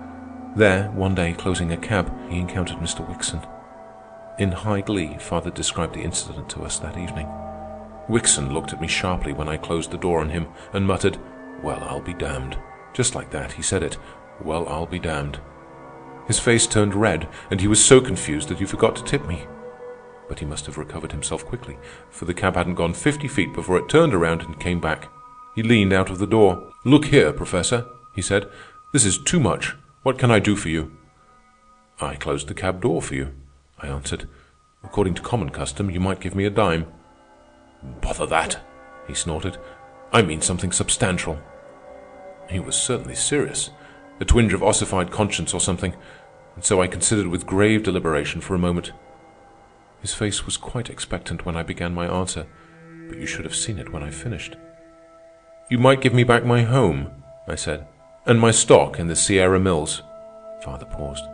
[0.57, 3.07] There, one day closing a cab, he encountered Mr.
[3.09, 3.41] Wickson.
[4.39, 7.29] In high glee, father described the incident to us that evening.
[8.09, 11.19] Wickson looked at me sharply when I closed the door on him and muttered,
[11.63, 12.57] Well, I'll be damned.
[12.93, 13.99] Just like that, he said it.
[14.41, 15.41] Well, I'll be damned.
[16.27, 19.47] His face turned red, and he was so confused that he forgot to tip me.
[20.29, 21.79] But he must have recovered himself quickly,
[22.11, 25.09] for the cab hadn't gone fifty feet before it turned around and came back.
[25.55, 26.73] He leaned out of the door.
[26.85, 28.49] Look here, Professor, he said.
[28.93, 29.75] This is too much.
[30.03, 30.97] What can I do for you?
[32.01, 33.35] I closed the cab door for you,
[33.79, 34.29] I answered.
[34.83, 36.87] According to common custom, you might give me a dime.
[37.83, 38.59] Bother that,
[39.07, 39.59] he snorted.
[40.13, 41.39] I mean something substantial.
[42.49, 43.71] He was certainly serious,
[44.21, 45.95] a twinge of ossified conscience or something,
[46.55, 48.93] and so I considered with grave deliberation for a moment.
[50.01, 52.47] His face was quite expectant when I began my answer,
[53.09, 54.57] but you should have seen it when I finished.
[55.69, 57.11] You might give me back my home,
[57.49, 57.87] I said,
[58.25, 60.03] and my stock in the Sierra Mills.
[60.63, 61.25] Father paused.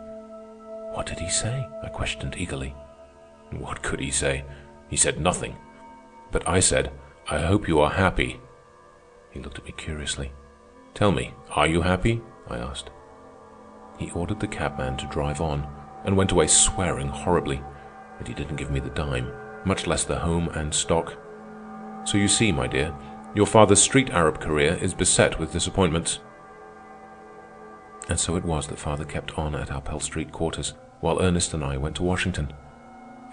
[0.93, 1.67] What did he say?
[1.83, 2.75] I questioned eagerly.
[3.51, 4.43] What could he say?
[4.89, 5.55] He said nothing.
[6.33, 6.91] But I said,
[7.29, 8.41] I hope you are happy.
[9.29, 10.33] He looked at me curiously.
[10.93, 12.21] Tell me, are you happy?
[12.49, 12.89] I asked.
[13.97, 15.65] He ordered the cabman to drive on
[16.03, 17.61] and went away swearing horribly,
[18.17, 19.31] and he didn't give me the dime,
[19.63, 21.15] much less the home and stock.
[22.03, 22.93] So you see, my dear,
[23.35, 26.19] your father's street Arab career is beset with disappointments.
[28.09, 31.53] And so it was that father kept on at our Pell Street quarters, while Ernest
[31.53, 32.53] and I went to Washington.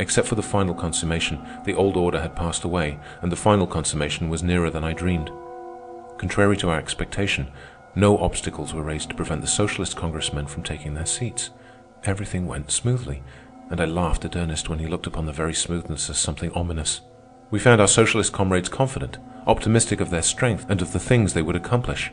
[0.00, 4.30] Except for the final consummation, the old order had passed away, and the final consummation
[4.30, 5.30] was nearer than I dreamed.
[6.16, 7.48] Contrary to our expectation,
[7.94, 11.50] no obstacles were raised to prevent the socialist congressmen from taking their seats.
[12.04, 13.22] Everything went smoothly,
[13.68, 17.02] and I laughed at Ernest when he looked upon the very smoothness as something ominous.
[17.50, 21.42] We found our socialist comrades confident, optimistic of their strength and of the things they
[21.42, 22.10] would accomplish.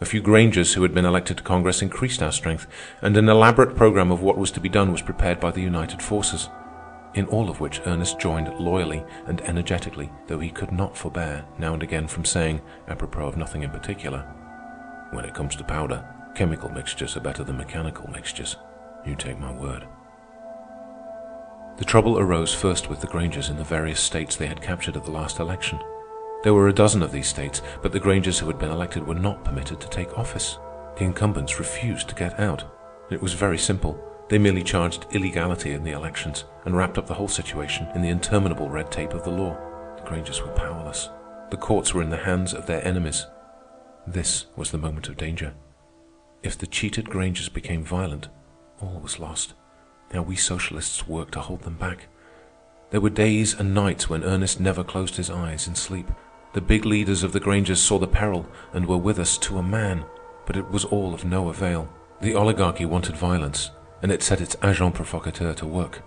[0.00, 2.66] A few Grangers who had been elected to Congress increased our strength,
[3.00, 6.02] and an elaborate program of what was to be done was prepared by the united
[6.02, 6.48] forces
[7.16, 11.72] in all of which Ernest joined loyally and energetically, though he could not forbear, now
[11.72, 14.20] and again, from saying, apropos of nothing in particular,
[15.12, 16.04] When it comes to powder,
[16.34, 18.56] chemical mixtures are better than mechanical mixtures.
[19.06, 19.86] You take my word.
[21.78, 25.04] The trouble arose first with the Grangers in the various states they had captured at
[25.04, 25.78] the last election.
[26.42, 29.14] There were a dozen of these states, but the Grangers who had been elected were
[29.14, 30.58] not permitted to take office.
[30.96, 32.64] The incumbents refused to get out.
[33.10, 34.02] It was very simple.
[34.28, 38.08] They merely charged illegality in the elections and wrapped up the whole situation in the
[38.08, 39.56] interminable red tape of the law.
[39.96, 41.08] The Grangers were powerless.
[41.50, 43.26] The courts were in the hands of their enemies.
[44.06, 45.54] This was the moment of danger.
[46.42, 48.28] If the cheated Grangers became violent,
[48.80, 49.54] all was lost.
[50.12, 52.08] Now we socialists worked to hold them back.
[52.90, 56.08] There were days and nights when Ernest never closed his eyes in sleep.
[56.52, 59.62] The big leaders of the Grangers saw the peril and were with us to a
[59.62, 60.04] man,
[60.46, 61.88] but it was all of no avail.
[62.20, 63.70] The oligarchy wanted violence,
[64.02, 66.02] and it set its agent provocateur to work.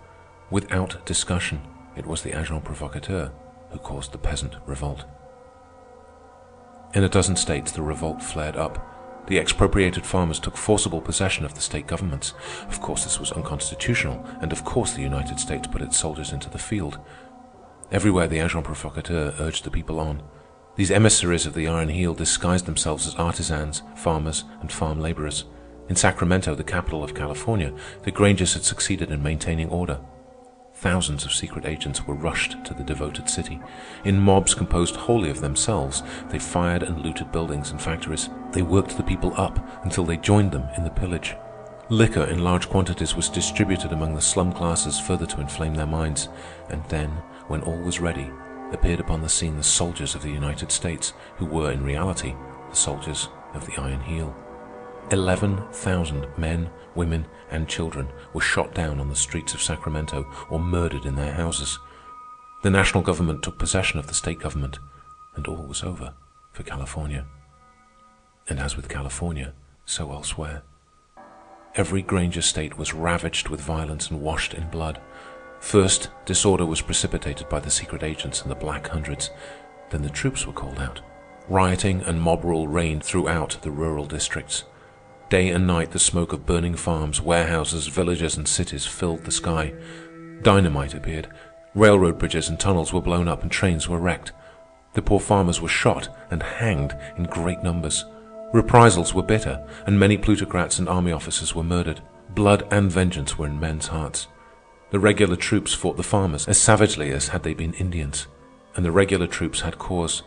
[0.50, 1.62] Without discussion,
[1.96, 3.32] it was the agent provocateur
[3.72, 5.06] who caused the peasant revolt.
[6.94, 8.86] In a dozen states, the revolt flared up.
[9.28, 12.34] The expropriated farmers took forcible possession of the state governments.
[12.68, 16.50] Of course, this was unconstitutional, and of course the United States put its soldiers into
[16.50, 16.98] the field.
[17.92, 20.24] Everywhere the agent provocateur urged the people on.
[20.78, 25.46] These emissaries of the Iron Heel disguised themselves as artisans, farmers, and farm laborers.
[25.90, 27.74] In Sacramento, the capital of California,
[28.04, 30.00] the Grangers had succeeded in maintaining order.
[30.76, 33.60] Thousands of secret agents were rushed to the devoted city.
[34.06, 38.30] In mobs composed wholly of themselves, they fired and looted buildings and factories.
[38.52, 41.36] They worked the people up until they joined them in the pillage.
[41.90, 46.30] Liquor in large quantities was distributed among the slum classes further to inflame their minds.
[46.70, 47.10] And then,
[47.48, 48.30] when all was ready,
[48.72, 52.36] appeared upon the scene the soldiers of the United States, who were in reality
[52.70, 54.36] the soldiers of the Iron Heel.
[55.12, 60.60] Eleven thousand men, women, and children were shot down on the streets of Sacramento or
[60.60, 61.80] murdered in their houses.
[62.62, 64.78] The national government took possession of the state government,
[65.36, 66.14] and all was over
[66.52, 67.26] for California.
[68.48, 69.54] And as with California,
[69.84, 70.62] so elsewhere.
[71.74, 75.02] Every Granger state was ravaged with violence and washed in blood.
[75.60, 79.32] First, disorder was precipitated by the secret agents and the Black Hundreds.
[79.90, 81.02] Then the troops were called out.
[81.48, 84.66] Rioting and mob rule reigned throughout the rural districts.
[85.30, 89.76] Day and night the smoke of burning farms, warehouses, villages, and cities filled the sky.
[90.42, 91.28] Dynamite appeared.
[91.76, 94.32] Railroad bridges and tunnels were blown up and trains were wrecked.
[94.94, 98.06] The poor farmers were shot and hanged in great numbers.
[98.54, 102.02] Reprisals were bitter, and many plutocrats and army officers were murdered.
[102.32, 104.28] Blood and vengeance were in men's hearts.
[104.90, 108.26] The regular troops fought the farmers as savagely as had they been Indians,
[108.76, 110.24] and the regular troops had cause.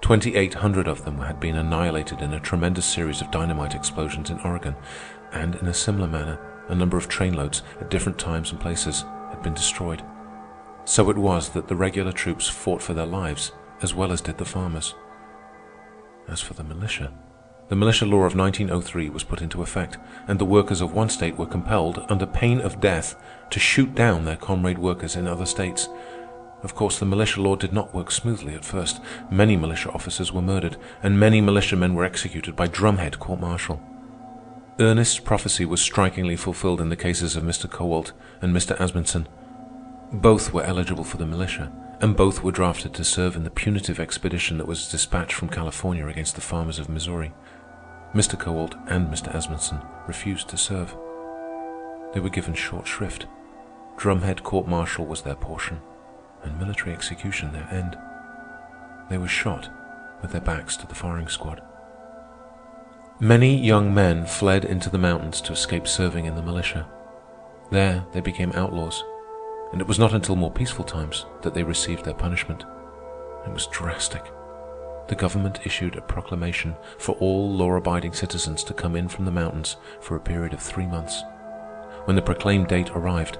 [0.00, 4.38] Twenty-eight hundred of them had been annihilated in a tremendous series of dynamite explosions in
[4.40, 4.76] Oregon,
[5.32, 6.38] and in a similar manner,
[6.68, 10.02] a number of trainloads at different times and places had been destroyed.
[10.84, 14.38] So it was that the regular troops fought for their lives as well as did
[14.38, 14.94] the farmers.
[16.28, 17.12] As for the militia,
[17.68, 19.96] the militia law of 1903 was put into effect,
[20.28, 23.16] and the workers of one state were compelled, under pain of death,
[23.50, 25.88] to shoot down their comrade workers in other states.
[26.64, 28.98] Of course, the militia law did not work smoothly at first.
[29.30, 33.82] Many militia officers were murdered, and many militiamen were executed by drumhead court-martial.
[34.80, 37.68] Ernest's prophecy was strikingly fulfilled in the cases of Mr.
[37.68, 38.74] Kowalt and Mr.
[38.80, 39.26] Asmunsen.
[40.10, 44.00] Both were eligible for the militia, and both were drafted to serve in the punitive
[44.00, 47.34] expedition that was dispatched from California against the farmers of Missouri.
[48.14, 48.40] Mr.
[48.40, 49.30] Kowalt and Mr.
[49.34, 50.96] Asmunsen refused to serve.
[52.14, 53.26] They were given short shrift.
[53.98, 55.82] Drumhead court-martial was their portion
[56.44, 57.96] and military execution their end.
[59.08, 59.68] They were shot
[60.22, 61.62] with their backs to the firing squad.
[63.20, 66.86] Many young men fled into the mountains to escape serving in the militia.
[67.70, 69.02] There they became outlaws,
[69.72, 72.64] and it was not until more peaceful times that they received their punishment.
[73.46, 74.24] It was drastic.
[75.06, 79.76] The government issued a proclamation for all law-abiding citizens to come in from the mountains
[80.00, 81.22] for a period of three months.
[82.06, 83.38] When the proclaimed date arrived,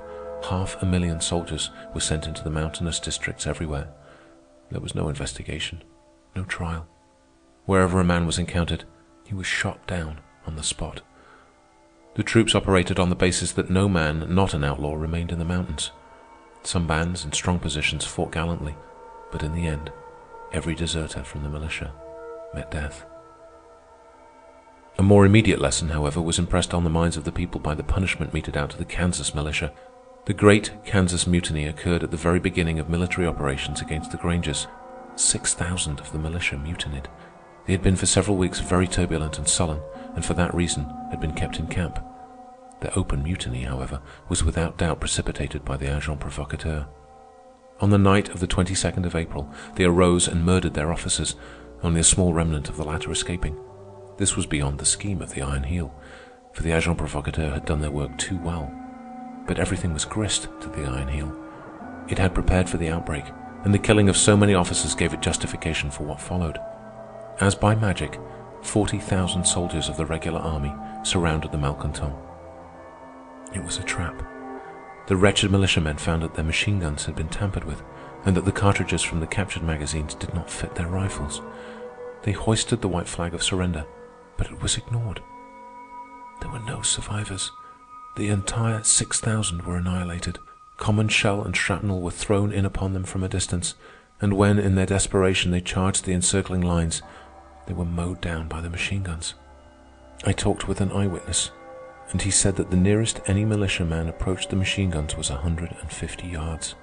[0.50, 3.88] Half a million soldiers were sent into the mountainous districts everywhere.
[4.70, 5.82] There was no investigation,
[6.36, 6.86] no trial.
[7.64, 8.84] Wherever a man was encountered,
[9.24, 11.00] he was shot down on the spot.
[12.16, 15.46] The troops operated on the basis that no man not an outlaw remained in the
[15.46, 15.92] mountains.
[16.62, 18.76] Some bands in strong positions fought gallantly,
[19.32, 19.90] but in the end,
[20.52, 21.90] every deserter from the militia
[22.52, 23.06] met death.
[24.98, 27.82] A more immediate lesson, however, was impressed on the minds of the people by the
[27.82, 29.72] punishment meted out to the Kansas militia
[30.26, 34.66] the Great Kansas Mutiny occurred at the very beginning of military operations against the Grangers.
[35.16, 37.08] Six thousand of the militia mutinied.
[37.66, 39.82] They had been for several weeks very turbulent and sullen,
[40.14, 42.02] and for that reason had been kept in camp.
[42.80, 44.00] Their open mutiny, however,
[44.30, 46.86] was without doubt precipitated by the agent provocateur.
[47.80, 51.36] On the night of the 22nd of April, they arose and murdered their officers,
[51.82, 53.58] only a small remnant of the latter escaping.
[54.16, 55.94] This was beyond the scheme of the Iron Heel,
[56.54, 58.72] for the agent provocateur had done their work too well
[59.46, 61.36] but everything was grist to the Iron Heel.
[62.08, 63.24] It had prepared for the outbreak,
[63.64, 66.58] and the killing of so many officers gave it justification for what followed.
[67.40, 68.20] As by magic,
[68.62, 70.72] 40,000 soldiers of the regular army
[71.02, 72.16] surrounded the malcontents.
[73.54, 74.22] It was a trap.
[75.06, 77.82] The wretched militiamen found that their machine guns had been tampered with,
[78.24, 81.42] and that the cartridges from the captured magazines did not fit their rifles.
[82.22, 83.84] They hoisted the white flag of surrender,
[84.36, 85.20] but it was ignored.
[86.40, 87.52] There were no survivors.
[88.16, 90.38] The entire six thousand were annihilated.
[90.76, 93.74] Common shell and shrapnel were thrown in upon them from a distance,
[94.20, 97.02] and when in their desperation they charged the encircling lines,
[97.66, 99.34] they were mowed down by the machine guns.
[100.24, 101.50] I talked with an eyewitness,
[102.10, 105.74] and he said that the nearest any militiaman approached the machine guns was a hundred
[105.80, 106.76] and fifty yards.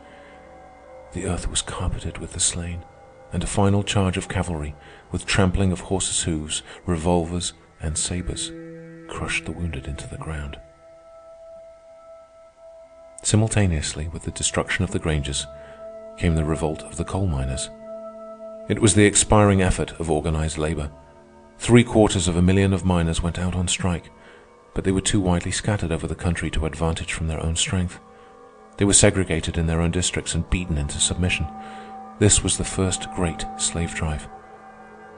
[1.14, 2.84] The earth was carpeted with the slain,
[3.32, 4.76] and a final charge of cavalry,
[5.12, 8.52] with trampling of horses' hoofs, revolvers, and sabres,
[9.08, 10.60] crushed the wounded into the ground.
[13.32, 15.48] Simultaneously with the destruction of the Grangers
[16.18, 17.70] came the revolt of the coal miners.
[18.68, 20.92] It was the expiring effort of organized labor.
[21.58, 24.12] Three quarters of a million of miners went out on strike,
[24.74, 28.02] but they were too widely scattered over the country to advantage from their own strength.
[28.76, 31.48] They were segregated in their own districts and beaten into submission.
[32.20, 34.28] This was the first great slave drive.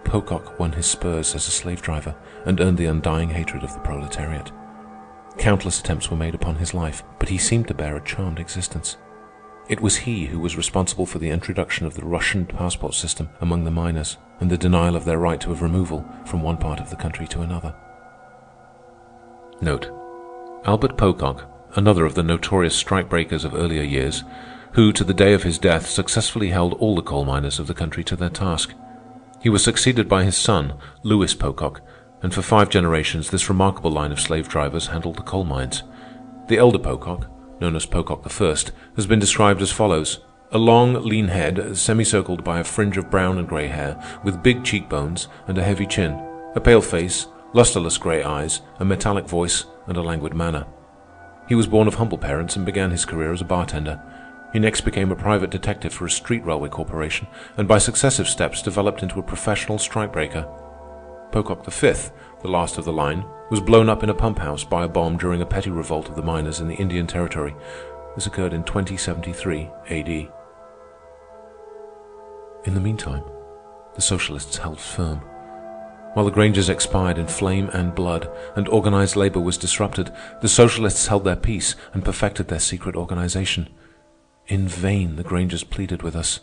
[0.03, 3.80] Pocock won his spurs as a slave driver and earned the undying hatred of the
[3.80, 4.51] proletariat.
[5.38, 8.97] Countless attempts were made upon his life, but he seemed to bear a charmed existence.
[9.69, 13.63] It was he who was responsible for the introduction of the Russian passport system among
[13.63, 16.89] the miners and the denial of their right to of removal from one part of
[16.89, 17.73] the country to another.
[19.61, 19.89] Note:
[20.65, 24.23] Albert Pocock, another of the notorious strikebreakers of earlier years,
[24.73, 27.73] who to the day of his death successfully held all the coal miners of the
[27.73, 28.73] country to their task.
[29.41, 30.73] He was succeeded by his son,
[31.03, 31.81] Louis Pocock,
[32.24, 35.84] and for five generations this remarkable line of slave drivers handled the coal mines.
[36.47, 37.30] The elder Pocock,
[37.61, 38.55] known as Pocock I,
[38.95, 40.19] has been described as follows:
[40.51, 44.63] a long, lean head, semicircled by a fringe of brown and gray hair, with big
[44.63, 46.11] cheekbones and a heavy chin,
[46.55, 50.65] a pale face, lusterless gray eyes, a metallic voice, and a languid manner.
[51.47, 54.01] He was born of humble parents and began his career as a bartender.
[54.53, 58.61] He next became a private detective for a street railway corporation, and by successive steps
[58.61, 60.47] developed into a professional strikebreaker.
[61.34, 61.93] Pocock V,
[62.43, 65.17] the last of the line, was blown up in a pump house by a bomb
[65.17, 67.55] during a petty revolt of the miners in the Indian Territory.
[68.13, 70.09] This occurred in 2073 AD.
[72.65, 73.23] In the meantime,
[73.95, 75.21] the socialists held firm.
[76.13, 81.07] While the Grangers expired in flame and blood, and organized labor was disrupted, the socialists
[81.07, 83.69] held their peace and perfected their secret organization.
[84.45, 86.41] In vain the Grangers pleaded with us.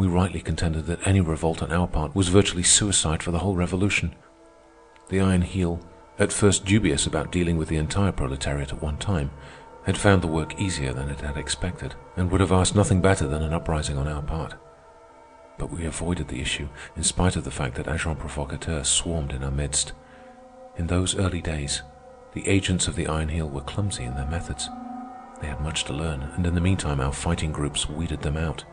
[0.00, 3.54] We rightly contended that any revolt on our part was virtually suicide for the whole
[3.54, 4.14] revolution.
[5.10, 5.78] The Iron Heel,
[6.18, 9.30] at first dubious about dealing with the entire proletariat at one time,
[9.84, 13.26] had found the work easier than it had expected, and would have asked nothing better
[13.26, 14.54] than an uprising on our part.
[15.58, 19.44] But we avoided the issue, in spite of the fact that agents provocateurs swarmed in
[19.44, 19.92] our midst.
[20.78, 21.82] In those early days,
[22.32, 24.66] the agents of the Iron Heel were clumsy in their methods.
[25.42, 28.64] They had much to learn, and in the meantime our fighting groups weeded them out.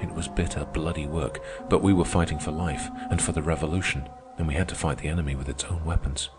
[0.00, 4.08] It was bitter, bloody work, but we were fighting for life and for the revolution,
[4.36, 6.30] and we had to fight the enemy with its own weapons.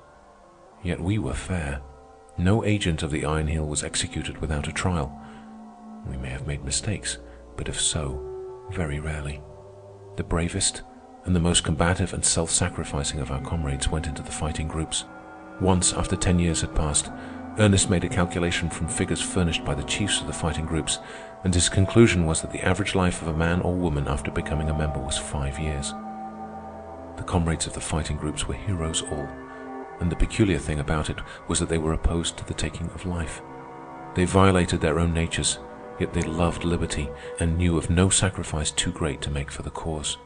[0.84, 1.82] Yet we were fair.
[2.38, 5.20] No agent of the Iron Heel was executed without a trial.
[6.10, 7.18] We may have made mistakes,
[7.58, 9.42] but if so, very rarely.
[10.16, 10.84] The bravest
[11.26, 15.04] and the most combative and self-sacrificing of our comrades went into the fighting groups.
[15.60, 17.12] Once, after ten years had passed,
[17.58, 21.00] Ernest made a calculation from figures furnished by the chiefs of the fighting groups,
[21.44, 24.70] and his conclusion was that the average life of a man or woman after becoming
[24.70, 25.94] a member was five years.
[27.18, 29.28] The comrades of the fighting groups were heroes all,
[30.00, 33.06] and the peculiar thing about it was that they were opposed to the taking of
[33.06, 33.42] life.
[34.16, 35.60] They violated their own natures,
[36.00, 37.10] yet they loved liberty
[37.40, 40.18] and knew of no sacrifice too great to make for the cause.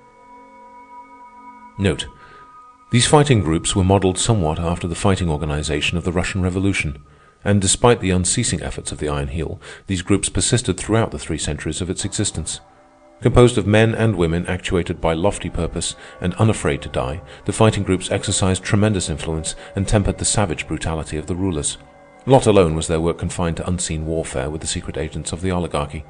[1.78, 2.06] Note:
[2.92, 7.02] These fighting groups were modeled somewhat after the fighting organization of the Russian Revolution,
[7.44, 11.38] and despite the unceasing efforts of the Iron Heel, these groups persisted throughout the three
[11.38, 12.60] centuries of its existence.
[13.22, 17.84] Composed of men and women actuated by lofty purpose and unafraid to die, the fighting
[17.84, 21.78] groups exercised tremendous influence and tempered the savage brutality of the rulers.
[22.26, 25.52] Not alone was their work confined to unseen warfare with the secret agents of the
[25.52, 26.04] oligarchy.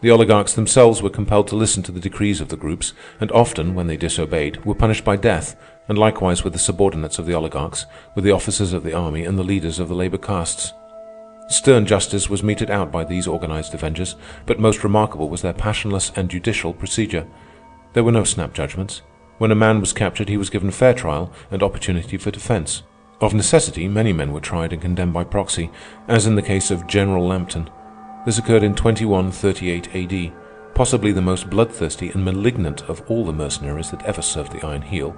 [0.00, 3.74] The oligarchs themselves were compelled to listen to the decrees of the groups, and often,
[3.74, 5.56] when they disobeyed, were punished by death,
[5.88, 9.38] and likewise with the subordinates of the oligarchs, with the officers of the army and
[9.38, 10.72] the leaders of the labor castes.
[11.48, 14.16] Stern justice was meted out by these organized avengers,
[14.46, 17.26] but most remarkable was their passionless and judicial procedure.
[17.92, 19.02] There were no snap judgments.
[19.38, 22.82] When a man was captured, he was given fair trial and opportunity for defense.
[23.20, 25.70] Of necessity, many men were tried and condemned by proxy,
[26.08, 27.68] as in the case of General Lampton.
[28.24, 30.32] This occurred in 2138 A.D.,
[30.74, 34.82] possibly the most bloodthirsty and malignant of all the mercenaries that ever served the Iron
[34.82, 35.14] Heel.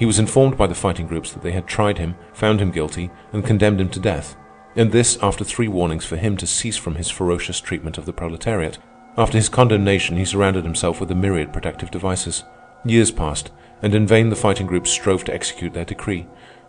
[0.00, 3.12] He was informed by the fighting groups that they had tried him, found him guilty,
[3.32, 4.34] and condemned him to death
[4.76, 8.12] and this after three warnings for him to cease from his ferocious treatment of the
[8.12, 8.78] proletariat.
[9.16, 12.44] After his condemnation, he surrounded himself with a myriad protective devices.
[12.84, 13.50] Years passed,
[13.82, 16.26] and in vain the fighting groups strove to execute their decree.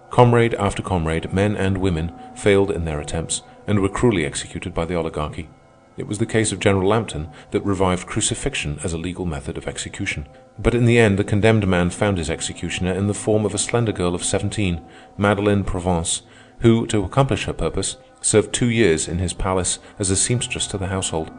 [0.10, 4.86] Comrade after comrade, men and women, failed in their attempts, and were cruelly executed by
[4.86, 5.50] the oligarchy.
[5.96, 9.68] It was the case of General Lampton that revived crucifixion as a legal method of
[9.68, 10.28] execution.
[10.62, 13.58] But in the end the condemned man found his executioner in the form of a
[13.58, 14.82] slender girl of seventeen,
[15.18, 16.22] Madeleine Provence,
[16.60, 20.78] who, to accomplish her purpose, served two years in his palace as a seamstress to
[20.78, 21.32] the household.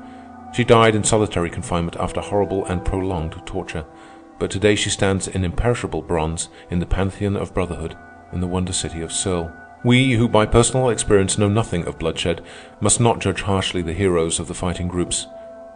[0.52, 3.86] She died in solitary confinement after horrible and prolonged torture.
[4.40, 7.96] But today she stands in imperishable bronze in the pantheon of brotherhood
[8.32, 9.52] in the wonder city of Serles.
[9.84, 12.42] We, who by personal experience know nothing of bloodshed,
[12.80, 15.28] must not judge harshly the heroes of the fighting groups.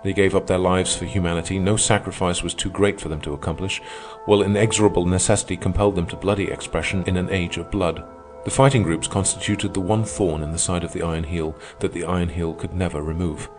[0.07, 1.59] They gave up their lives for humanity.
[1.59, 3.83] No sacrifice was too great for them to accomplish,
[4.27, 8.05] while inexorable necessity compelled them to bloody expression in an age of blood.
[8.45, 11.93] The fighting groups constituted the one thorn in the side of the Iron Heel that
[11.93, 13.51] the Iron Heel could never remove.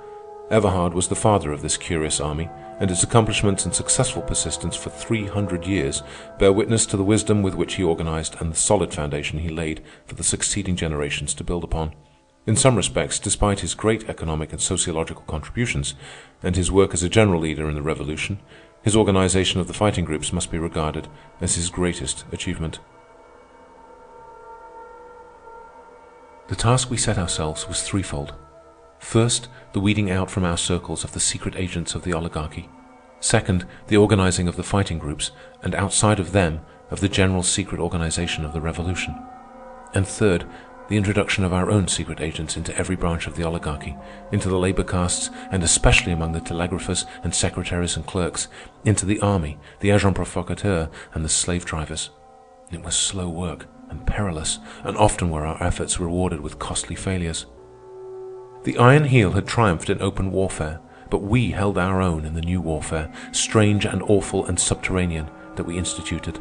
[0.50, 4.90] Everhard was the father of this curious army, and its accomplishments and successful persistence for
[4.90, 6.02] three hundred years
[6.40, 9.84] bear witness to the wisdom with which he organized and the solid foundation he laid
[10.06, 11.94] for the succeeding generations to build upon.
[12.48, 15.96] In some respects, despite his great economic and sociological contributions,
[16.42, 18.40] and his work as a general leader in the Revolution,
[18.82, 21.10] his organization of the fighting groups must be regarded
[21.42, 22.80] as his greatest achievement.
[26.48, 28.34] The task we set ourselves was threefold.
[29.00, 32.70] First, the weeding out from our circles of the secret agents of the oligarchy.
[33.20, 35.32] Second, the organizing of the fighting groups,
[35.62, 39.22] and outside of them, of the general secret organization of the revolution.
[39.94, 40.46] And third,
[40.88, 43.96] the introduction of our own secret agents into every branch of the oligarchy,
[44.32, 48.48] into the labor castes, and especially among the telegraphers and secretaries and clerks,
[48.86, 52.10] into the army, the agents provocateurs, and the slave drivers.
[52.72, 57.46] It was slow work and perilous, and often were our efforts rewarded with costly failures.
[58.64, 62.42] The Iron Heel had triumphed in open warfare, but we held our own in the
[62.42, 66.40] new warfare, strange and awful and subterranean, that we instituted.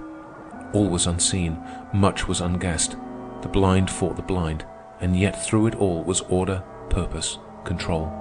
[0.73, 2.97] All was unseen, much was unguessed.
[3.43, 4.65] The blind fought the blind,
[5.01, 8.13] and yet through it all was order, purpose, control.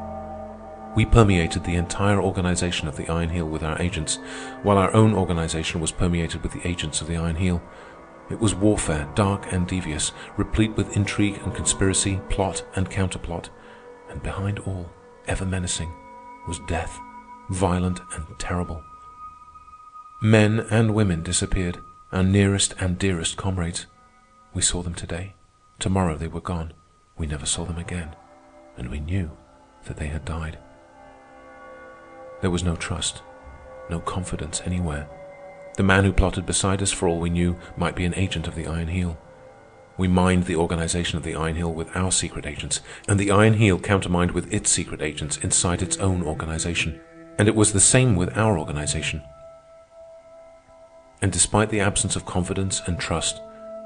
[0.96, 4.18] We permeated the entire organization of the Iron Heel with our agents,
[4.64, 7.62] while our own organization was permeated with the agents of the Iron Heel.
[8.30, 13.50] It was warfare, dark and devious, replete with intrigue and conspiracy, plot and counterplot.
[14.10, 14.90] And behind all,
[15.28, 15.94] ever menacing,
[16.48, 16.98] was death,
[17.50, 18.82] violent and terrible.
[20.22, 21.80] Men and women disappeared,
[22.12, 23.86] our nearest and dearest comrades.
[24.56, 25.34] We saw them today.
[25.80, 26.74] Tomorrow they were gone.
[27.18, 28.16] We never saw them again.
[28.78, 29.32] And we knew
[29.84, 30.58] that they had died.
[32.42, 33.22] There was no trust,
[33.90, 35.10] no confidence anywhere.
[35.76, 38.56] The man who plotted beside us, for all we knew, might be an agent of
[38.56, 39.18] the Iron Heel.
[39.98, 42.80] We mined the organization of the Iron Heel with our secret agents,
[43.10, 47.02] and the Iron Heel countermined with its secret agents inside its own organization.
[47.38, 49.22] And it was the same with our organization.
[51.22, 53.42] And despite the absence of confidence and trust,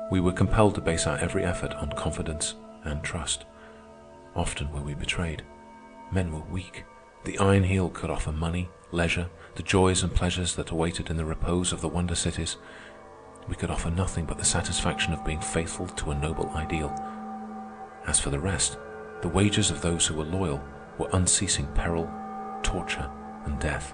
[0.10, 3.46] we were compelled to base our every effort on confidence and trust.
[4.36, 5.44] Often were we betrayed.
[6.12, 6.84] Men were weak.
[7.26, 11.26] The Iron Heel could offer money, leisure, the joys and pleasures that awaited in the
[11.26, 12.58] repose of the wonder cities.
[13.48, 16.90] We could offer nothing but the satisfaction of being faithful to a noble ideal.
[18.08, 18.78] As for the rest,
[19.22, 20.64] the wages of those who were loyal
[20.98, 22.10] were unceasing peril,
[22.64, 23.10] torture,
[23.46, 23.94] and death.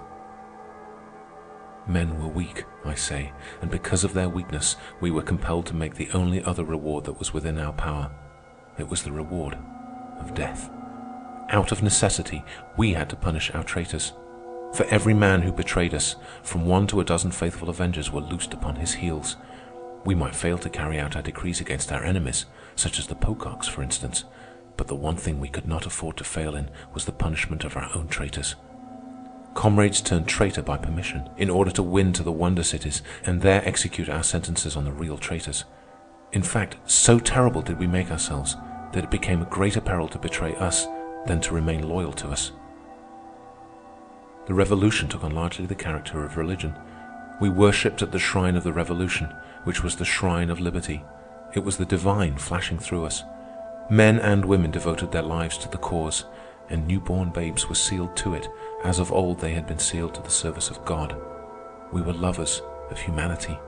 [1.88, 3.32] Men were weak, I say,
[3.62, 7.18] and because of their weakness, we were compelled to make the only other reward that
[7.18, 8.10] was within our power.
[8.78, 9.56] It was the reward
[10.18, 10.68] of death.
[11.50, 12.44] Out of necessity,
[12.76, 14.12] we had to punish our traitors.
[14.74, 18.52] For every man who betrayed us, from one to a dozen faithful avengers were loosed
[18.52, 19.36] upon his heels.
[20.04, 23.68] We might fail to carry out our decrees against our enemies, such as the Pococks,
[23.68, 24.24] for instance,
[24.76, 27.76] but the one thing we could not afford to fail in was the punishment of
[27.76, 28.56] our own traitors.
[29.56, 33.66] Comrades turned traitor by permission, in order to win to the wonder cities and there
[33.66, 35.64] execute our sentences on the real traitors.
[36.32, 38.54] In fact, so terrible did we make ourselves
[38.92, 40.86] that it became a greater peril to betray us
[41.24, 42.52] than to remain loyal to us.
[44.46, 46.78] The revolution took on largely the character of religion.
[47.40, 49.34] We worshipped at the shrine of the revolution,
[49.64, 51.02] which was the shrine of liberty.
[51.54, 53.22] It was the divine flashing through us.
[53.88, 56.26] Men and women devoted their lives to the cause,
[56.68, 58.48] and newborn babes were sealed to it,
[58.84, 61.16] as of old they had been sealed to the service of God.
[61.92, 63.58] We were lovers of humanity.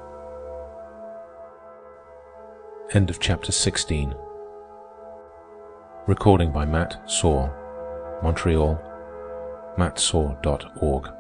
[2.92, 4.14] End of chapter 16.
[6.06, 7.50] Recording by Matt Saw,
[8.22, 8.80] Montreal,
[9.76, 11.17] mattsaw.org.